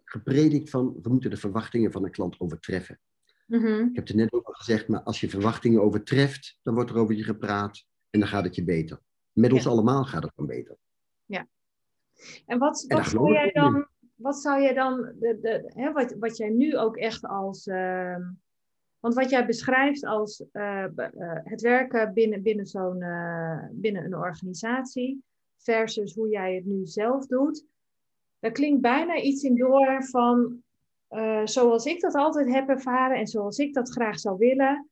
[0.03, 2.99] gepredikt van, we moeten de verwachtingen van een klant overtreffen.
[3.45, 6.89] Mm Ik heb het net ook al gezegd, maar als je verwachtingen overtreft, dan wordt
[6.89, 9.01] er over je gepraat en dan gaat het je beter.
[9.31, 10.77] Met ons allemaal gaat het dan beter.
[11.25, 11.47] Ja.
[12.45, 16.37] En wat, wat, zou, jij dan, wat zou jij dan, de, de, hè, wat, wat
[16.37, 18.17] jij nu ook echt als, uh,
[18.99, 21.09] want wat jij beschrijft als uh, uh,
[21.43, 25.23] het werken binnen, binnen, zo'n, eh, binnen een organisatie
[25.57, 27.65] versus hoe jij het nu zelf doet,
[28.39, 30.63] daar klinkt bijna iets in door van
[31.09, 34.89] uh, zoals ik dat altijd heb ervaren en zoals ik dat graag zou willen,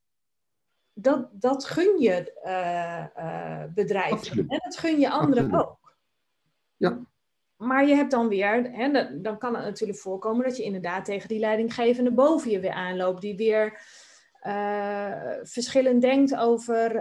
[0.94, 5.96] dat, dat gun je uh, uh, bedrijven en dat gun je anderen ook.
[6.76, 7.00] Ja.
[7.66, 11.28] Maar je hebt dan weer, hè, dan kan het natuurlijk voorkomen dat je inderdaad tegen
[11.28, 13.82] die leidinggevende boven je weer aanloopt, die weer
[15.44, 16.94] verschillend denkt over,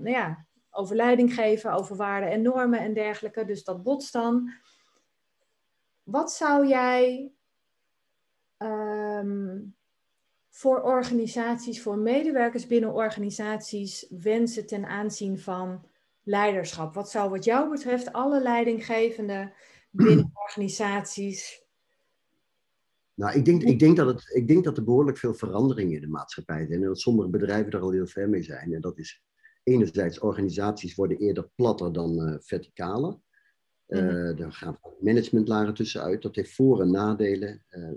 [0.00, 3.44] nou ja, over leiding geven, over waarden en normen en dergelijke.
[3.44, 4.52] Dus dat botst dan.
[6.02, 7.32] Wat zou jij
[8.62, 9.58] Ehm,
[10.48, 15.84] voor organisaties, voor medewerkers binnen organisaties wensen ten aanzien van
[16.22, 16.94] leiderschap?
[16.94, 19.52] Wat zou wat jou betreft alle leidinggevenden
[19.92, 21.62] binnen organisaties?
[23.14, 26.00] Nou, ik denk, ik, denk dat het, ik denk dat er behoorlijk veel veranderingen in
[26.00, 28.72] de maatschappij zijn en dat sommige bedrijven er al heel ver mee zijn.
[28.74, 29.22] En dat is
[29.62, 33.18] enerzijds, organisaties worden eerder platter dan uh, verticaler.
[33.88, 36.22] Uh, Er gaan managementlagen tussenuit.
[36.22, 37.64] Dat heeft voor- en nadelen.
[37.70, 37.90] Uh,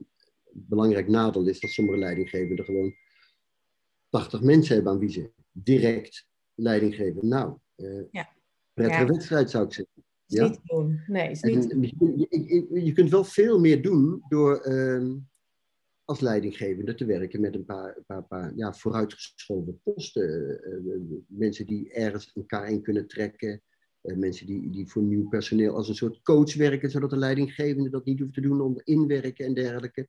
[0.52, 2.96] belangrijk nadeel is dat sommige leidinggevenden gewoon
[4.10, 7.28] 80 mensen hebben aan wie ze direct leiding geven.
[7.28, 8.30] Nou, uh, ja.
[8.74, 9.95] prettige wedstrijd zou ik zeggen.
[10.28, 10.48] Is ja?
[10.48, 11.02] niet doen.
[11.08, 15.14] Nee, is niet en, je, je, kunt wel veel meer doen door uh,
[16.04, 20.60] als leidinggevende te werken met een paar, paar, paar ja, vooruitgeschoven posten.
[20.64, 23.62] Uh, mensen die ergens elkaar in kunnen trekken.
[24.02, 28.06] mensen die, die voor nieuw personeel als een soort coach werken, zodat de leidinggevende dat
[28.06, 30.08] niet hoeft te doen om inwerken en dergelijke.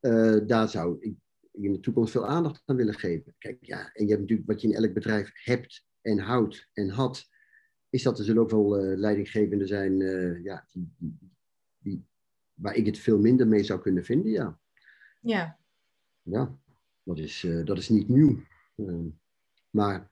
[0.00, 1.14] Uh, daar zou ik
[1.52, 3.34] in de toekomst veel aandacht aan willen geven.
[3.38, 6.88] Kijk, ja, en je hebt natuurlijk wat je in elk bedrijf hebt en houdt en
[6.88, 7.28] had,
[7.94, 11.18] is dat er zullen ook wel uh, leidinggevenden zijn uh, ja, die,
[11.78, 12.04] die,
[12.54, 14.58] waar ik het veel minder mee zou kunnen vinden, ja.
[15.20, 15.58] Ja.
[16.22, 16.58] Ja,
[17.02, 18.42] dat is, dat is niet nieuw.
[19.70, 20.10] maar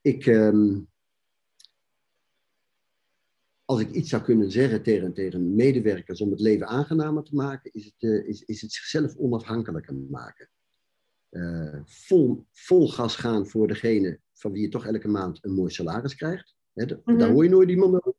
[0.00, 0.88] ik, um,
[3.64, 7.72] als ik iets zou kunnen zeggen tegen, tegen medewerkers om het leven aangenamer te maken,
[7.72, 10.48] is het, uh, is, is het zichzelf onafhankelijker maken.
[11.30, 15.72] Uh, vol, vol gas gaan voor degene van wie je toch elke maand een mooi
[15.72, 16.53] salaris krijgt.
[16.74, 17.32] Hè, Daar mhm.
[17.32, 18.14] hoor je nooit iemand over.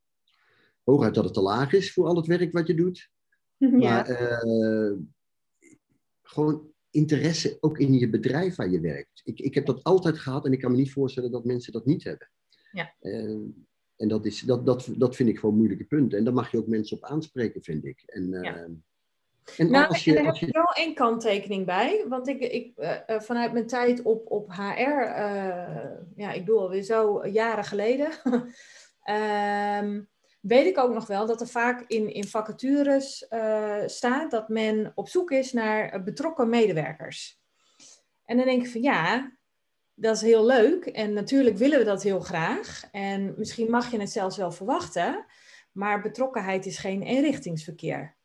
[0.84, 3.10] hooguit dat het te laag is voor al het werk wat je doet.
[3.58, 4.92] Maar uh,
[6.22, 9.20] gewoon interesse ook in je bedrijf waar je werkt.
[9.24, 11.86] Ik, ik heb dat altijd gehad en ik kan me niet voorstellen dat mensen dat
[11.86, 12.30] niet hebben.
[12.72, 12.94] Ja.
[13.00, 13.40] Uh,
[13.96, 16.18] en dat, is, dat, dat, dat vind ik gewoon moeilijke punten.
[16.18, 18.02] En daar mag je ook mensen op aanspreken, vind ik.
[18.06, 18.68] En, ja.
[19.56, 22.04] En nou, als je, en daar heb je wel één kanttekening bij.
[22.08, 26.82] Want ik, ik, uh, vanuit mijn tijd op, op HR, uh, ja, ik bedoel alweer
[26.82, 28.10] zo jaren geleden,
[29.84, 30.08] um,
[30.40, 33.26] weet ik ook nog wel dat er vaak in, in vacatures
[33.86, 37.40] staat dat men op zoek is naar betrokken medewerkers.
[38.24, 39.32] En dan denk ik van ja,
[39.94, 42.84] dat is heel leuk en natuurlijk willen we dat heel graag.
[42.92, 45.24] En misschien mag je het zelfs wel verwachten,
[45.72, 48.15] maar betrokkenheid is geen eenrichtingsverkeer.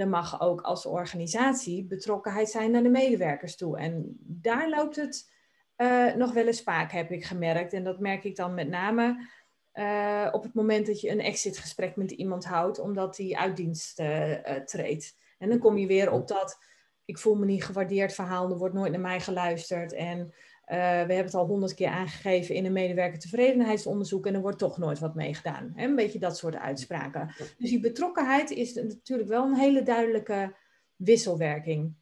[0.00, 3.78] Er mag ook als organisatie betrokkenheid zijn naar de medewerkers toe.
[3.78, 5.30] En daar loopt het
[5.76, 7.72] uh, nog wel eens spaak, heb ik gemerkt.
[7.72, 9.28] En dat merk ik dan met name
[9.74, 14.00] uh, op het moment dat je een exitgesprek met iemand houdt, omdat die uit dienst
[14.00, 14.34] uh,
[14.64, 15.16] treedt.
[15.38, 16.58] En dan kom je weer op dat
[17.04, 19.92] ik voel me niet gewaardeerd verhaal, er wordt nooit naar mij geluisterd.
[19.92, 20.34] En
[20.70, 24.98] we hebben het al honderd keer aangegeven in een medewerkertevredenheidsonderzoek en er wordt toch nooit
[24.98, 25.72] wat mee gedaan.
[25.76, 27.34] Een beetje dat soort uitspraken.
[27.58, 30.56] Dus die betrokkenheid is natuurlijk wel een hele duidelijke
[30.96, 31.94] wisselwerking.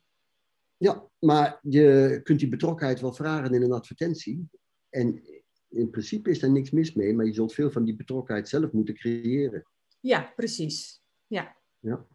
[0.76, 4.48] Ja, maar je kunt die betrokkenheid wel vragen in een advertentie.
[4.88, 5.22] En
[5.68, 8.72] in principe is daar niks mis mee, maar je zult veel van die betrokkenheid zelf
[8.72, 9.66] moeten creëren.
[10.00, 11.02] Ja, precies.
[11.26, 11.56] Ja.
[11.78, 12.06] ja.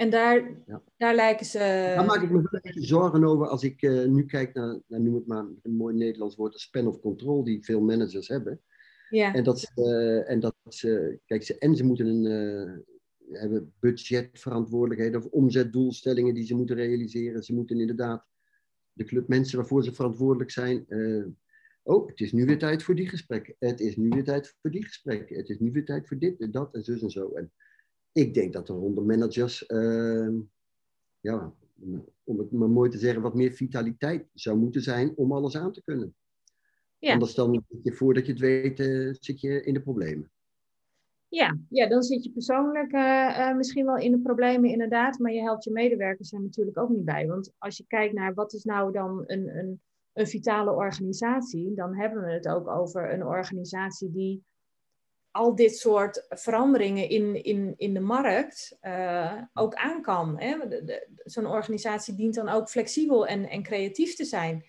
[0.00, 0.50] En daar,
[0.96, 1.58] daar lijken ze.
[1.96, 4.78] Daar maak ik me wel een beetje zorgen over als ik uh, nu kijk naar,
[4.86, 8.28] nou, noem het maar een mooi Nederlands woord, de span of control die veel managers
[8.28, 8.60] hebben.
[9.10, 9.34] Ja.
[9.34, 13.72] En dat ze, uh, en dat ze kijk, ze, en ze moeten een, uh, hebben
[13.80, 17.42] budgetverantwoordelijkheden of omzetdoelstellingen die ze moeten realiseren.
[17.42, 18.26] Ze moeten inderdaad
[18.92, 20.86] de club mensen waarvoor ze verantwoordelijk zijn
[21.82, 23.54] Oh, het is nu weer tijd voor die gesprekken.
[23.58, 25.36] Het is nu weer tijd voor die gesprekken.
[25.36, 27.32] Het is nu weer tijd voor dit en dat en zus en zo.
[27.32, 27.52] En
[28.12, 30.38] ik denk dat er onder managers, uh,
[31.20, 31.52] ja,
[32.24, 35.72] om het maar mooi te zeggen, wat meer vitaliteit zou moeten zijn om alles aan
[35.72, 36.14] te kunnen.
[36.98, 37.12] Ja.
[37.12, 40.30] Anders dan, voordat je het weet, uh, zit je in de problemen.
[41.28, 45.18] Ja, ja dan zit je persoonlijk uh, misschien wel in de problemen, inderdaad.
[45.18, 47.26] Maar je helpt je medewerkers er natuurlijk ook niet bij.
[47.26, 49.80] Want als je kijkt naar wat is nou dan een, een
[50.12, 54.44] een vitale organisatie, dan hebben we het ook over een organisatie die
[55.30, 60.42] al dit soort veranderingen in, in, in de markt uh, ook aan kan.
[61.24, 64.64] Zo'n organisatie dient dan ook flexibel en, en creatief te zijn.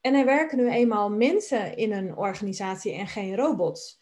[0.00, 4.00] En er werken nu eenmaal mensen in een organisatie en geen robots.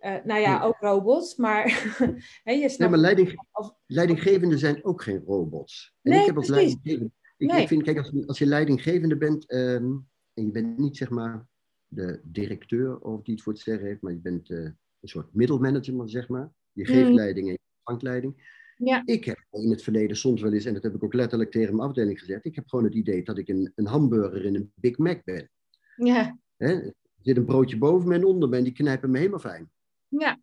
[0.00, 1.66] Uh, nou ja, ook robots, maar
[2.44, 2.78] je snapt...
[2.78, 3.46] Nee, maar leiding,
[3.86, 5.96] leidinggevenden zijn ook geen robots.
[6.02, 7.10] En nee, ik heb als leidinggevende...
[7.36, 7.62] Ik, nee.
[7.62, 11.46] ik, vind, kijk, als, als je leidinggevende bent, um, en je bent niet zeg maar
[11.88, 14.70] de directeur of die het voor het zeggen heeft, maar je bent uh,
[15.04, 16.52] een soort middelmanager, zeg maar.
[16.72, 17.14] Je geeft mm.
[17.14, 18.52] leiding en je ontvangt leiding.
[18.76, 19.02] Ja.
[19.04, 21.76] Ik heb in het verleden soms wel eens, en dat heb ik ook letterlijk tegen
[21.76, 24.72] mijn afdeling gezegd, ik heb gewoon het idee dat ik een, een hamburger in een
[24.74, 25.50] Big Mac ben.
[25.96, 26.38] Ja.
[26.56, 26.72] Hè?
[26.72, 29.70] Er zit een broodje boven me en onder me en die knijpen me helemaal fijn.
[30.08, 30.40] Ja.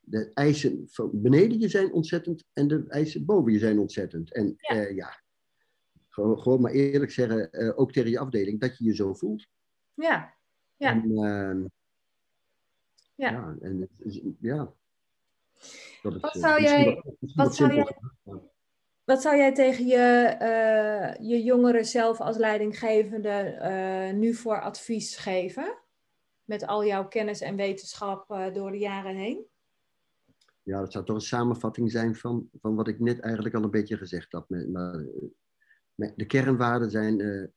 [0.00, 4.32] De eisen van beneden je zijn ontzettend en de eisen boven je zijn ontzettend.
[4.32, 5.22] En ja, uh, ja
[6.08, 9.46] gewoon, gewoon maar eerlijk zeggen, uh, ook tegen je afdeling, dat je je zo voelt.
[9.94, 10.34] Ja,
[10.76, 10.90] ja.
[10.90, 11.66] En, uh,
[13.20, 13.30] ja.
[13.30, 13.56] ja.
[13.60, 13.88] En,
[14.40, 14.72] ja.
[16.02, 17.02] Dat wat eh, zou jij,
[17.34, 17.96] wat zou jij,
[19.04, 25.16] wat zou jij tegen je, uh, je jongeren zelf als leidinggevende uh, nu voor advies
[25.16, 25.78] geven?
[26.44, 29.46] Met al jouw kennis en wetenschap uh, door de jaren heen?
[30.62, 33.70] Ja, dat zou toch een samenvatting zijn van, van wat ik net eigenlijk al een
[33.70, 34.48] beetje gezegd had.
[34.48, 35.04] Maar,
[35.94, 37.52] de kernwaarden zijn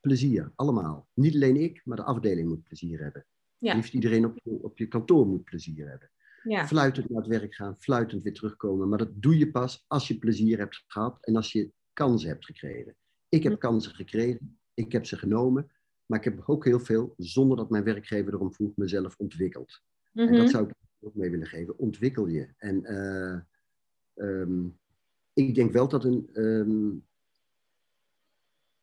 [0.00, 1.08] plezier, allemaal.
[1.14, 3.26] Niet alleen ik, maar de afdeling moet plezier hebben.
[3.66, 3.74] Ja.
[3.74, 6.10] Liefst iedereen op je, op je kantoor moet plezier hebben.
[6.42, 6.66] Ja.
[6.66, 8.88] Fluitend naar het werk gaan, fluitend weer terugkomen.
[8.88, 12.44] Maar dat doe je pas als je plezier hebt gehad en als je kansen hebt
[12.44, 12.94] gekregen.
[13.28, 15.70] Ik heb kansen gekregen, ik heb ze genomen,
[16.06, 19.82] maar ik heb ook heel veel, zonder dat mijn werkgever erom vroeg, mezelf ontwikkeld.
[20.12, 20.48] En dat mhm.
[20.48, 21.78] zou ik ook mee willen geven.
[21.78, 22.48] Ontwikkel je.
[22.56, 23.40] En uh,
[24.14, 24.78] um,
[25.32, 27.04] ik denk wel dat een, um,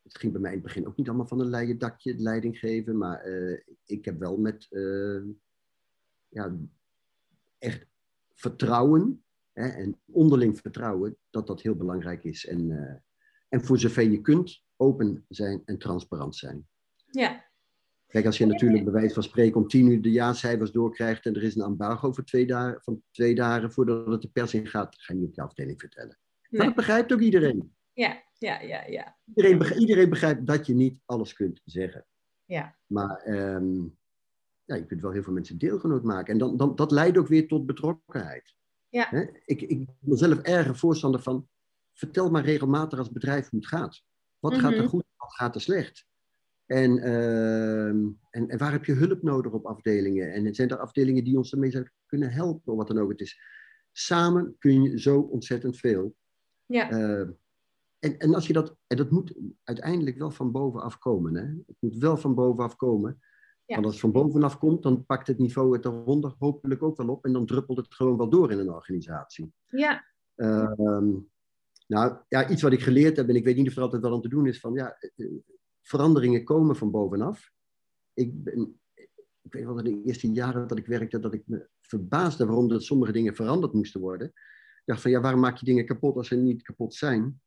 [0.04, 2.60] het ging bij mij in het begin ook niet allemaal van een leien dakje, leiding
[2.60, 2.98] geven.
[2.98, 5.24] Maar eh, ik heb wel met uh,
[6.30, 6.56] ja,
[7.58, 7.86] echt
[8.34, 12.46] vertrouwen hè, en onderling vertrouwen dat dat heel belangrijk is.
[12.46, 12.94] En, uh,
[13.50, 16.68] en voor zover je kunt, open zijn en transparant zijn.
[17.12, 17.52] Ja.
[18.08, 21.36] Kijk, als je natuurlijk bij wijze van spreken om tien uur de jaarcijfers doorkrijgt en
[21.36, 24.68] er is een embargo voor twee dagen, van twee dagen voordat het de pers in
[24.68, 26.18] gaat, ga je niet op je afdeling vertellen.
[26.50, 27.74] Maar dat begrijpt ook iedereen.
[27.94, 29.18] Ja, ja, ja, ja.
[29.26, 32.06] Iedereen, begrijpt, iedereen begrijpt dat je niet alles kunt zeggen.
[32.46, 32.76] Ja.
[32.86, 33.98] Maar um,
[34.66, 36.34] ja, je kunt wel heel veel mensen deelgenoot maken.
[36.34, 38.56] En dan, dan, dat leidt ook weer tot betrokkenheid.
[38.90, 39.12] Ja.
[39.46, 41.48] Ik, ik ben zelf erg voorstander van,
[41.94, 44.04] vertel maar regelmatig als bedrijf hoe het gaat.
[44.40, 44.88] Wat gaat er mhm.
[44.88, 46.06] goed, wat gaat er slecht?
[46.66, 50.34] En, ehm, en, en, waar heb je hulp nodig op afdelingen?
[50.34, 53.42] En zijn er afdelingen die ons ermee zouden kunnen helpen, wat dan ook het is?
[53.92, 56.16] Samen kun je zo ontzettend veel.
[56.66, 56.90] Ja.
[56.90, 57.32] Ehm,
[58.04, 59.34] en, en als je dat, en dat moet
[59.64, 61.36] uiteindelijk wel van bovenaf komen.
[61.36, 61.44] Hè?
[61.44, 63.20] Het moet wel van bovenaf komen.
[63.66, 63.74] Ja.
[63.74, 67.08] Want als het van bovenaf komt, dan pakt het niveau het eronder hopelijk ook wel
[67.08, 67.26] op.
[67.26, 69.54] En dan druppelt het gewoon wel door in een organisatie.
[69.68, 70.06] Ja.
[70.36, 71.12] Ehm,
[71.88, 74.14] nou ja, iets wat ik geleerd heb, en ik weet niet of er altijd wel
[74.14, 75.28] aan te doen is, van ja, eh,
[75.82, 77.52] veranderingen komen van bovenaf.
[78.14, 78.80] Ik, ben,
[79.42, 82.68] ik weet wel dat de eerste jaren dat ik werkte, dat ik me verbaasde waarom
[82.68, 84.28] dat sommige dingen veranderd moesten worden.
[84.28, 87.42] Ik dacht van ja, waarom maak je dingen kapot als ze niet kapot zijn?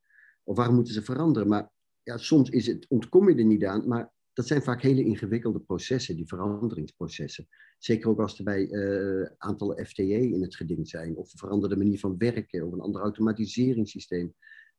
[0.46, 1.48] Of waarom moeten ze veranderen?
[1.48, 1.70] Maar
[2.02, 5.60] ja, soms is het, ontkom je er niet aan, maar dat zijn vaak hele ingewikkelde
[5.60, 7.48] processen, die veranderingsprocessen.
[7.78, 11.76] Zeker ook als er bij uh, aantal FTE in het geding zijn, of een veranderde
[11.76, 14.34] manier van werken, of een ander automatiseringssysteem.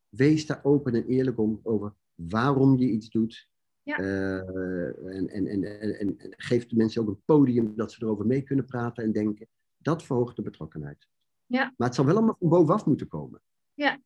[0.09, 3.47] Wees daar open en eerlijk om over waarom je iets doet.
[3.83, 3.99] Ja.
[3.99, 8.25] Uh, en, en, en, en, en geef de mensen ook een podium dat ze erover
[8.25, 9.47] mee kunnen praten en denken.
[9.77, 11.07] Dat verhoogt de betrokkenheid.
[11.45, 11.73] Ja.
[11.77, 13.41] Maar het zal wel allemaal van bovenaf moeten komen.
[13.73, 14.01] Ja,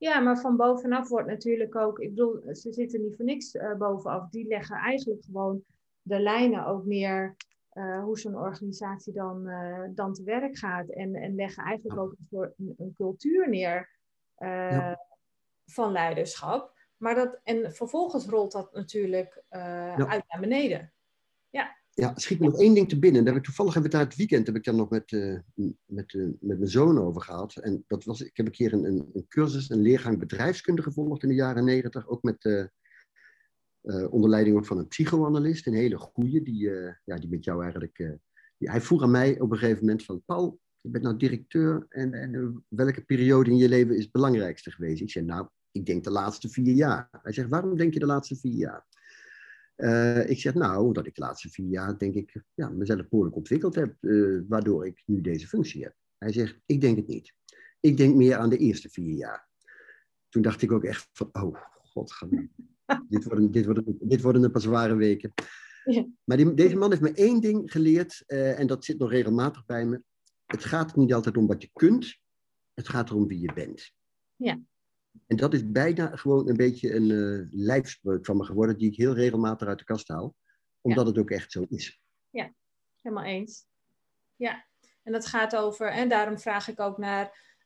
[0.00, 3.74] ja, maar van bovenaf wordt natuurlijk ook, ik bedoel, ze zitten niet voor niks uh,
[3.74, 4.28] bovenaf.
[4.28, 5.62] Die leggen eigenlijk gewoon
[6.02, 7.36] de lijnen ook neer
[7.72, 10.88] uh, hoe zo'n organisatie dan, uh, dan te werk gaat.
[10.88, 13.98] En, en leggen eigenlijk ook een, een, een cultuur neer
[14.36, 14.98] ja.
[15.64, 16.72] van leiderschap.
[16.96, 20.06] Maar dat, en vervolgens rolt dat natuurlijk ja.
[20.06, 20.92] uit naar beneden.
[21.94, 22.12] Ja.
[22.16, 23.24] Schiet me nog één ding te binnen.
[23.24, 25.38] Daar heb ik toevallig hebben we daar het weekend heb ik daar nog met, uh,
[25.84, 27.56] met, uh, met mijn zoon over gehad.
[27.56, 31.22] En dat was, ik heb een keer een, een, een cursus, een leergang bedrijfskunde gevolgd
[31.22, 32.08] in de jaren negentig.
[32.08, 36.70] Ook met uh, onder leiding van een psychoanalist, een hele goeie, die,
[37.04, 37.96] ja, die met jou eigenlijk.
[38.58, 41.86] Die, hij vroeg aan mij op een gegeven moment van Paul, je bent nou directeur
[41.88, 45.02] en, en welke periode in je leven is het belangrijkste geweest?
[45.02, 47.08] Ik zei nou, ik denk de laatste vier jaar.
[47.22, 48.86] Hij zegt, waarom denk je de laatste vier jaar?
[49.80, 53.36] Uh, ik zeg nou, dat ik de laatste vier jaar, denk ik, ja, mezelf behoorlijk
[53.36, 55.94] ontwikkeld heb, uh, waardoor ik nu deze functie heb.
[56.18, 57.34] Hij zegt, ik denk het niet.
[57.80, 59.48] Ik denk meer aan de eerste vier jaar.
[60.28, 62.18] Toen dacht ik ook echt van, oh, god,
[63.08, 65.32] dit, worden, dit, worden, dit worden een paar zware weken.
[65.84, 66.06] Ja.
[66.24, 69.66] Maar die, deze man heeft me één ding geleerd, uh, en dat zit nog regelmatig
[69.66, 70.02] bij me.
[70.46, 72.18] Het gaat niet altijd om wat je kunt,
[72.74, 73.92] het gaat erom wie je bent.
[74.36, 74.60] Ja.
[75.26, 78.96] En dat is bijna gewoon een beetje een uh, lijfspreuk van me geworden, die ik
[78.96, 80.34] heel regelmatig uit de kast haal,
[80.80, 82.00] omdat het ook echt zo is.
[82.30, 82.52] Ja,
[83.00, 83.66] helemaal eens.
[84.36, 84.64] Ja,
[85.02, 87.24] en dat gaat over, en daarom vraag ik ook naar,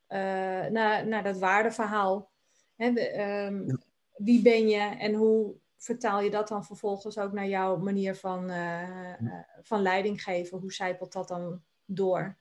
[0.09, 2.31] uh, naar, naar dat waardeverhaal.
[2.77, 3.79] Hè, um,
[4.17, 8.51] Wie ben je en hoe vertaal je dat dan vervolgens ook naar jouw manier van,
[8.51, 9.15] uh,
[9.63, 10.59] van leiding geven?
[10.59, 12.37] Hoe zijpelt dat dan door?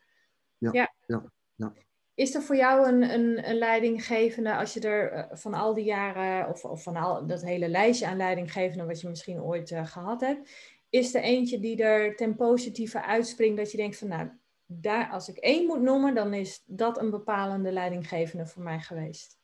[0.58, 0.72] ja.
[0.72, 1.32] ja.
[1.56, 1.74] ja.
[2.16, 5.84] Is er voor jou een, een, een leidinggevende, als je er eh, van al die
[5.84, 9.86] jaren, of, of van al dat hele lijstje aan leidinggevenden wat je misschien ooit uh,
[9.86, 10.50] gehad hebt,
[10.90, 14.30] is er eentje die er ten positieve uitspringt, dat je denkt van nou,
[14.66, 19.38] daar, als ik één moet noemen, dan is dat een bepalende leidinggevende voor mij geweest?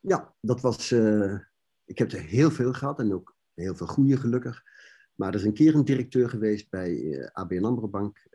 [0.00, 1.38] Ja, dat was, uh,
[1.84, 4.62] ik heb er heel veel gehad en ook heel veel goede gelukkig.
[5.14, 8.26] Maar er is een keer een directeur geweest bij ABN AMRO Bank,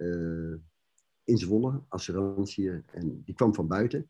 [1.24, 4.10] in Zwolle, assurantie, en die kwam van buiten.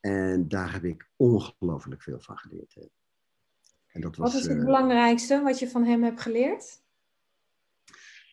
[0.00, 2.88] En daar heb ik ongelooflijk veel van geleerd.
[3.86, 6.82] En dat was, wat is het uh, belangrijkste wat je van hem hebt geleerd?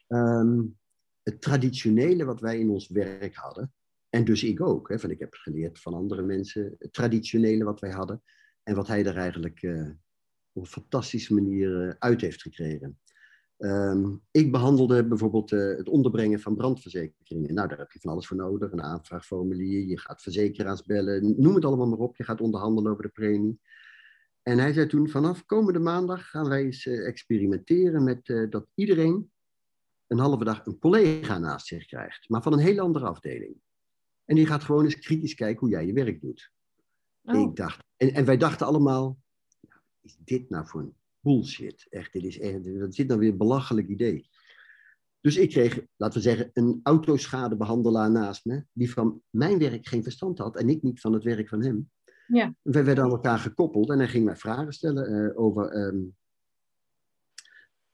[0.08, 0.78] Um,
[1.24, 3.74] het traditionele wat wij in ons werk hadden.
[4.10, 4.90] En dus ik ook.
[4.90, 6.76] Hè, van ik heb geleerd van andere mensen.
[6.80, 8.24] Het traditionele wat wij hadden.
[8.64, 9.90] En wat hij er eigenlijk uh,
[10.52, 13.00] op een fantastische manier uh, uit heeft gekregen.
[13.58, 17.54] Um, ik behandelde bijvoorbeeld uh, het onderbrengen van brandverzekeringen.
[17.54, 18.72] Nou, daar heb je van alles voor nodig.
[18.72, 22.16] Een aanvraagformulier, je gaat verzekeraars bellen, noem het allemaal maar op.
[22.16, 23.60] Je gaat onderhandelen over de premie.
[24.42, 28.68] En hij zei toen, vanaf komende maandag gaan wij eens uh, experimenteren met uh, dat
[28.74, 29.32] iedereen
[30.08, 32.30] een halve dag een collega naast zich krijgt.
[32.30, 33.56] Maar van een hele andere afdeling.
[34.26, 36.52] En die gaat gewoon eens kritisch kijken hoe jij je werk doet.
[37.24, 37.42] Oh.
[37.42, 39.18] Ik dacht, en, en wij dachten allemaal,
[40.02, 40.96] is dit nou voor een
[41.28, 41.88] bullshit.
[41.90, 44.30] Echt, dit is echt, dat zit nou weer een belachelijk idee.
[45.22, 50.04] Dus ik kreeg, laten we zeggen, een autoschadebehandelaar naast me, die van mijn werk geen
[50.04, 51.92] verstand had en ik niet van het werk van hem.
[52.28, 52.56] Ja.
[52.62, 56.16] We werden aan elkaar gekoppeld en hij ging mij vragen stellen uh, over um,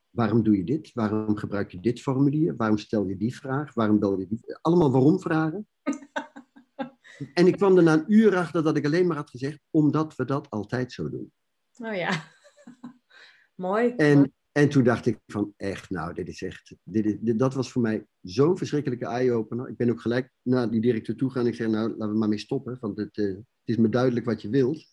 [0.10, 0.92] waarom doe je dit?
[0.94, 2.56] Waarom gebruik je dit formulier?
[2.56, 3.74] Waarom stel je die vraag?
[3.74, 4.58] Waarom bel je die?
[4.62, 5.68] Allemaal waarom vragen.
[7.34, 10.16] en ik kwam er na een uur achter dat ik alleen maar had gezegd, omdat
[10.16, 11.32] we dat altijd zo doen.
[11.78, 12.24] Oh ja.
[13.56, 13.94] Mooi.
[13.96, 17.72] En En toen dacht ik van echt, nou, dit is echt, dit is, dat was
[17.72, 19.70] voor mij zo'n verschrikkelijke eye-opener.
[19.70, 21.48] Ik ben ook gelijk naar die directeur toe gaan.
[21.48, 24.26] Ik zeg, nou, laten we maar mee stoppen, want het, uh, het is me duidelijk
[24.26, 24.86] wat je wilt.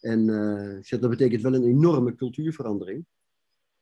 [0.00, 3.06] En uh, ik zeg, dat betekent wel een enorme cultuurverandering.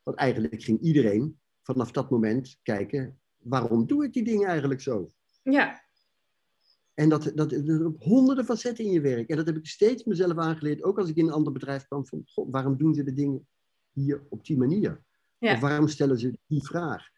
[0.02, 5.10] Want eigenlijk ging iedereen vanaf dat moment kijken, waarom doe ik die dingen eigenlijk zo?
[5.42, 5.82] Ja.
[6.94, 9.28] En dat, dat, dat op honderden facetten in je werk.
[9.28, 12.06] En dat heb ik steeds mezelf aangeleerd, ook als ik in een ander bedrijf kwam,
[12.06, 13.48] van, God, waarom doen ze de dingen
[13.92, 15.02] hier op die manier?
[15.38, 15.54] Ja.
[15.54, 17.08] Of waarom stellen ze die vraag?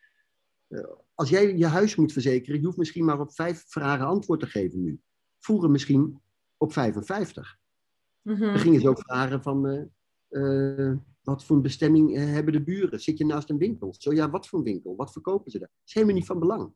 [0.68, 4.40] Uh, als jij je huis moet verzekeren, je hoeft misschien maar op vijf vragen antwoord
[4.40, 5.00] te geven nu.
[5.38, 6.20] Vroeger misschien
[6.56, 7.58] op 55.
[8.22, 8.46] Mm -hmm.
[8.46, 9.82] Dan gingen ze ook vragen van, uh,
[10.30, 13.00] uh, wat voor een bestemming hebben de buren?
[13.00, 13.94] Zit je naast een winkel?
[13.98, 14.96] Zo ja, wat voor een winkel?
[14.96, 15.68] Wat verkopen ze daar?
[15.68, 16.74] Dat is helemaal niet van belang.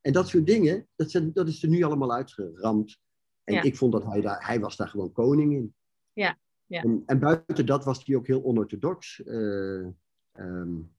[0.00, 2.98] En dat soort dingen, dat, zijn, dat is er nu allemaal uitgeramd.
[3.44, 3.62] En ja.
[3.62, 5.74] ik vond dat hij daar, hij was daar gewoon koning in.
[6.12, 6.82] Ja, ja.
[6.82, 9.18] En, en buiten dat was hij ook heel onorthodox.
[9.24, 9.86] Uh,
[10.32, 10.92] um,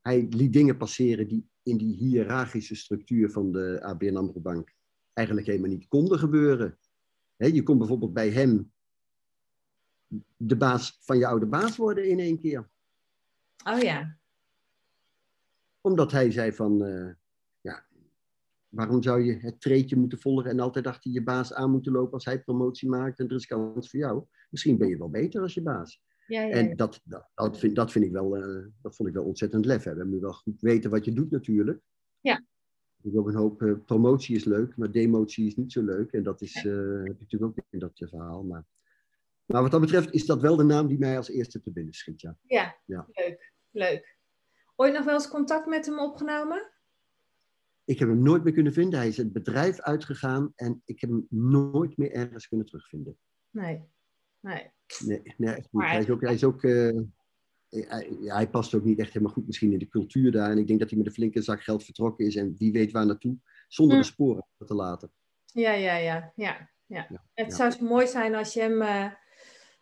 [0.00, 4.74] hij liet dingen passeren die in die hiërarchische structuur van de ABN AMRO Bank
[5.12, 6.78] eigenlijk helemaal niet konden gebeuren.
[7.36, 8.72] He, je kon bijvoorbeeld bij hem
[10.36, 12.68] de baas van je oude baas worden in één keer.
[13.64, 14.16] Oh ja.
[15.80, 17.16] Omdat hij zei van, uh, ja,
[18.68, 22.12] waarom zou je het treetje moeten volgen en altijd achter je baas aan moeten lopen
[22.12, 24.24] als hij promotie maakt en er is kans voor jou.
[24.50, 26.02] Misschien ben je wel beter als je baas.
[26.26, 26.54] Ja, ja, ja.
[26.54, 29.64] En dat, dat, dat, vind, dat vind ik wel, uh, dat vond ik wel ontzettend
[29.64, 30.04] lef hebben.
[30.04, 31.80] Je moet wel goed weten wat je doet natuurlijk.
[32.20, 32.44] Ja.
[33.02, 36.12] Ik ook een hoop, uh, promotie is leuk, maar demotie is niet zo leuk.
[36.12, 36.72] En dat is, uh,
[37.04, 38.42] heb je natuurlijk ook in dat verhaal.
[38.42, 38.64] Maar,
[39.44, 41.94] maar wat dat betreft is dat wel de naam die mij als eerste te binnen
[41.94, 42.36] schiet, ja.
[42.42, 43.06] Ja, ja.
[43.12, 44.16] leuk, leuk.
[44.76, 46.70] Ooit nog wel eens contact met hem opgenomen?
[47.88, 48.98] Ik heb hem nooit meer kunnen vinden.
[48.98, 53.18] Hij is het bedrijf uitgegaan en ik heb hem nooit meer ergens kunnen terugvinden.
[53.50, 53.82] Nee,
[54.40, 54.70] nee.
[55.04, 55.84] Nee, nee echt niet.
[55.84, 57.00] Hij is ook, hij, is ook uh,
[57.68, 60.50] hij, hij, past ook niet echt helemaal goed misschien in de cultuur daar.
[60.50, 62.92] En ik denk dat hij met een flinke zak geld vertrokken is en wie weet
[62.92, 63.36] waar naartoe,
[63.68, 64.02] zonder hm.
[64.02, 65.12] de sporen te laten.
[65.44, 66.32] Ja, ja, ja.
[66.36, 67.06] ja, ja.
[67.10, 67.56] ja het ja.
[67.56, 69.12] zou zo mooi zijn als je hem uh,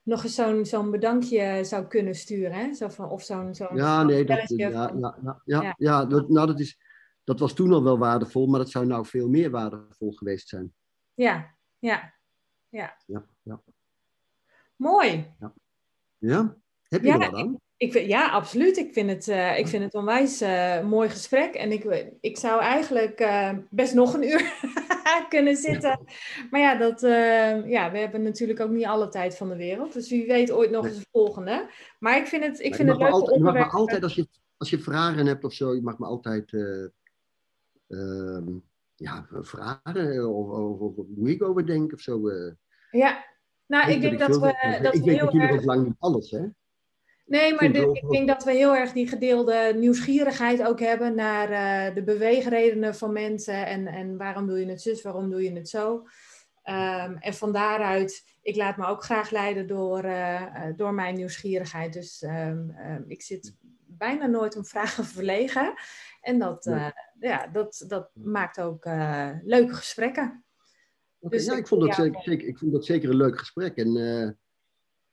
[0.03, 2.53] nog eens zo'n zo'n bedankje zou kunnen sturen.
[2.53, 2.75] Hè?
[2.75, 6.47] Zo van, of zo'n zo'n ja, nee, dat, ja, ja, ja, ja, ja, dat, nou,
[6.47, 6.79] dat, is,
[7.27, 10.75] dat was toen al wel waardevol, maar dat zou nou veel meer waardevol geweest zijn.
[11.15, 12.15] Ja, ja,
[12.69, 12.97] ja.
[13.07, 13.63] ja, ja.
[14.77, 15.35] Mooi.
[15.41, 15.53] Ja?
[16.19, 16.57] ja?
[16.83, 17.61] Heb je ja, er wat aan?
[17.77, 18.77] Ik, ik, ja, absoluut.
[18.77, 21.55] Ik vind het, uh, ik vind het onwijs uh, mooi gesprek.
[21.55, 24.53] En ik, ik zou eigenlijk uh, best nog een uur
[25.29, 26.01] kunnen zitten.
[26.51, 27.01] Maar ja, dat,
[27.67, 29.93] ja, we hebben natuurlijk ook niet alle tijd van de wereld.
[29.93, 31.71] Dus wie weet ooit nog eens een volgende.
[31.99, 34.29] Maar ik vind het, ik vind het leuk altijd, Je mag me altijd, als je,
[34.57, 36.53] als je vragen hebt of zo, je mag me altijd
[38.95, 42.31] ja, vragen of, of, of, hoe ik over denk of zo.
[42.91, 43.25] Ja,
[43.67, 44.79] nou, ik, denk dat we.
[44.83, 45.65] Dat ik we weet natuurlijk erg...
[45.65, 46.47] lang niet alles, hè?
[47.27, 51.95] Nee, maar ik denk dat we heel erg die gedeelde nieuwsgierigheid ook hebben naar uh,
[51.95, 53.67] de beweegredenen van mensen.
[53.67, 55.95] En, en waarom doe je het zus, waarom doe je het zo?
[56.65, 61.93] Um, en van daaruit, ik laat me ook graag leiden door, uh, door mijn nieuwsgierigheid.
[61.93, 63.55] Dus um, um, ik zit
[63.99, 65.75] bijna nooit om vragen verlegen.
[66.21, 66.95] En dat, ja.
[67.21, 68.85] ja dat, dat maakt ook
[69.43, 70.45] leuke gesprekken.
[71.19, 73.77] Okay, dus ja, ik vond, dat zeker, ik vond dat zeker een leuk gesprek.
[73.77, 74.31] En uh,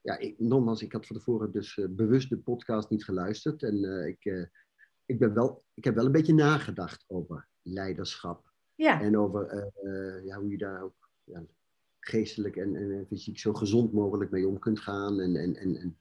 [0.01, 3.63] ja, ik, nogmaals, ik had van tevoren dus bewust de podcast niet geluisterd.
[3.63, 4.49] En ik,
[5.05, 8.51] ik, ben wel, ik heb wel een beetje nagedacht over leiderschap.
[8.75, 9.01] Ja.
[9.01, 9.71] En over
[10.23, 11.43] ja, hoe je daar ook ja,
[11.99, 15.19] geestelijk en, en, fysiek zo gezond mogelijk mee om kunt gaan.
[15.19, 15.97] En, en, en, en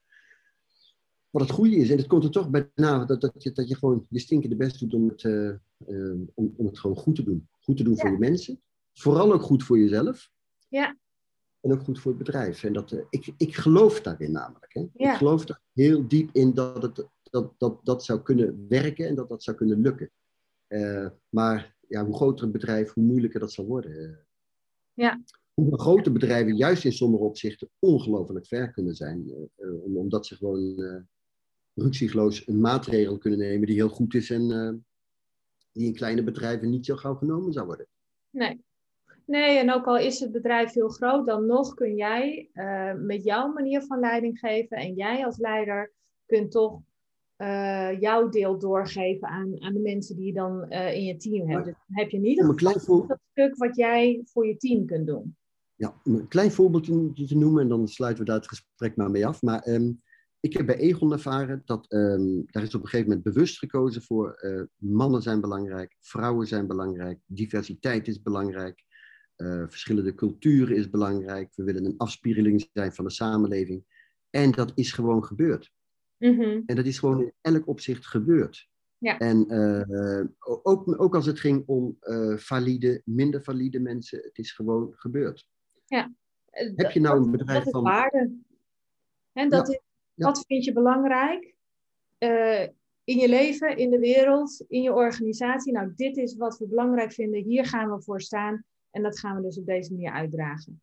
[1.32, 1.90] wat het goede is.
[1.90, 4.56] En het komt er toch bij na dat, dat, je, dat je gewoon je stinkende
[4.56, 5.24] best doet om het,
[6.34, 7.48] om, om het gewoon goed te doen.
[7.60, 8.00] Goed te doen ja.
[8.00, 8.60] voor je mensen
[8.92, 10.30] vooral ook goed voor jezelf.
[10.68, 10.96] Ja.
[11.60, 12.64] En ook goed voor het bedrijf.
[12.64, 14.72] En dat, uh, ik, ik geloof daarin namelijk.
[14.72, 14.86] Hè.
[14.92, 15.12] Ja.
[15.12, 19.14] Ik geloof er heel diep in dat, het, dat, dat dat zou kunnen werken en
[19.14, 20.10] dat dat zou kunnen lukken.
[20.68, 24.26] Uh, maar ja, hoe groter het bedrijf, hoe moeilijker dat zal worden.
[24.92, 25.22] Ja.
[25.54, 29.50] Hoe grote bedrijven juist in sommige opzichten ongelooflijk ver kunnen zijn.
[29.56, 30.76] Uh, omdat ze gewoon
[31.74, 34.84] ruksigloos een maatregel kunnen nemen die heel goed is en
[35.72, 37.86] die in kleine bedrijven niet zo gauw genomen zou worden.
[38.30, 38.60] Nee,
[39.26, 43.24] Nee, en ook al is het bedrijf heel groot, dan nog kun jij uh, met
[43.24, 45.92] jouw manier van leiding geven en jij als leider
[46.26, 46.80] kunt toch
[47.38, 51.64] uh, jouw deel doorgeven aan, aan de mensen die je dan in je team hebt.
[51.64, 53.06] Dus dan heb je niet een klein voor...
[53.06, 55.36] dat stuk wat jij voor je team kunt doen.
[55.74, 59.10] Ja, om een klein voorbeeldje te noemen en dan sluiten we daar het gesprek maar
[59.10, 59.42] mee af.
[59.42, 60.02] Maar um,
[60.42, 64.02] ik heb bij Egon ervaren dat um, daar is op een gegeven moment bewust gekozen
[64.02, 64.40] voor
[64.76, 68.84] mannen zijn belangrijk, vrouwen zijn belangrijk, diversiteit is belangrijk.
[69.36, 71.52] Uh, verschillende culturen is belangrijk.
[71.54, 73.84] We willen een afspiegeling zijn van de samenleving.
[74.30, 75.72] En dat is gewoon gebeurd.
[76.18, 76.60] Mhm.
[76.66, 78.68] En dat is gewoon in elk opzicht gebeurd.
[78.98, 79.18] Ja.
[79.18, 80.24] En uh,
[80.62, 81.96] ook, ook als het ging om
[82.36, 85.48] valide, minder valide mensen, het is gewoon gebeurd.
[85.86, 86.14] Ja.
[86.50, 87.82] Heb je nou een bedrijf dat van...
[87.82, 88.32] waarde.
[89.32, 89.80] En dat is,
[90.22, 91.54] wat vind je belangrijk
[92.18, 92.68] uh,
[93.04, 95.72] in je leven, in de wereld, in je organisatie?
[95.72, 98.64] Nou, dit is wat we belangrijk vinden, hier gaan we voor staan.
[98.90, 100.82] En dat gaan we dus op deze manier uitdragen.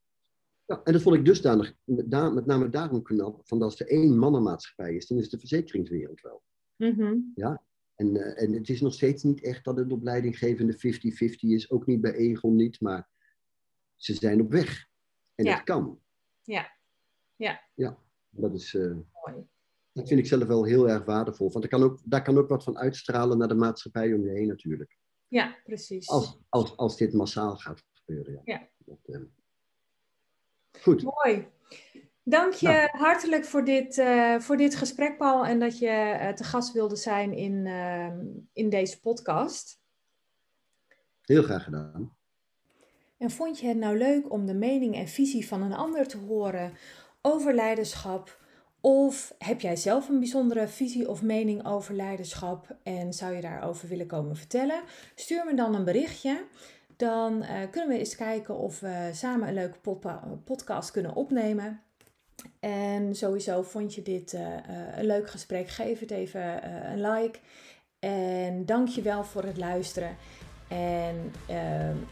[0.66, 2.10] Ja, en dat vond ik dusdanig, met,
[2.46, 6.44] name daarom knap, van als er één mannenmaatschappij is, dan is de verzekeringswereld wel.
[6.76, 7.64] Mm Ja,
[7.96, 10.78] en, uh, en het is nog steeds niet echt dat het op leidinggevende 50-50
[11.40, 13.10] is, ook niet bij Egon niet, maar
[13.96, 14.88] ze zijn op weg.
[15.36, 15.54] En ja.
[15.54, 16.00] het kan.
[16.44, 16.72] Ja.
[17.36, 17.62] Ja.
[17.74, 17.98] Ja,
[18.30, 18.74] dat is...
[18.74, 19.48] Uh, Mooi.
[19.92, 21.52] Dat vind ik zelf wel heel erg waardevol.
[21.52, 24.32] Want er kan ook, daar kan ook wat van uitstralen naar de maatschappij om je
[24.32, 24.98] heen natuurlijk.
[25.28, 26.10] Ja, precies.
[26.10, 28.34] Als, als, als dit massaal gaat gebeuren.
[28.34, 28.42] Ja.
[28.54, 28.68] ja.
[28.78, 29.22] Dat, uh,
[30.82, 31.04] Goed.
[31.04, 31.48] Mooi.
[32.24, 32.90] Dank je nou.
[32.92, 36.96] hartelijk voor dit, uh, voor dit gesprek, Paul, en dat je uh, te gast wilde
[36.96, 38.12] zijn in, uh,
[38.54, 39.82] in deze podcast.
[41.22, 42.18] Heel graag gedaan.
[43.18, 46.18] En vond je het nou leuk om de mening en visie van een ander te
[46.18, 46.74] horen
[47.22, 48.38] over leiderschap?
[48.82, 53.88] Of heb jij zelf een bijzondere visie of mening over leiderschap en zou je daarover
[53.88, 54.82] willen komen vertellen?
[55.16, 56.46] Stuur me dan een berichtje
[57.00, 59.98] dan uh, kunnen we eens kijken of we samen een leuke
[60.44, 61.82] podcast kunnen opnemen.
[62.60, 64.42] En sowieso vond je dit uh,
[64.98, 67.40] een leuk gesprek, geef het even een like.
[68.00, 70.16] En dank je wel voor het luisteren.
[70.68, 71.32] En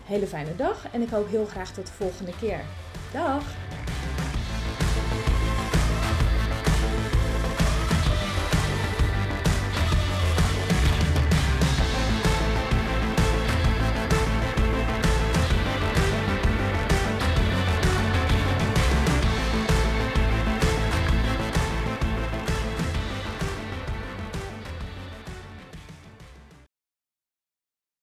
[0.03, 0.91] hele fijne dag.
[0.91, 2.61] En ik hoop heel graag tot de volgende keer.
[3.13, 3.55] Dag!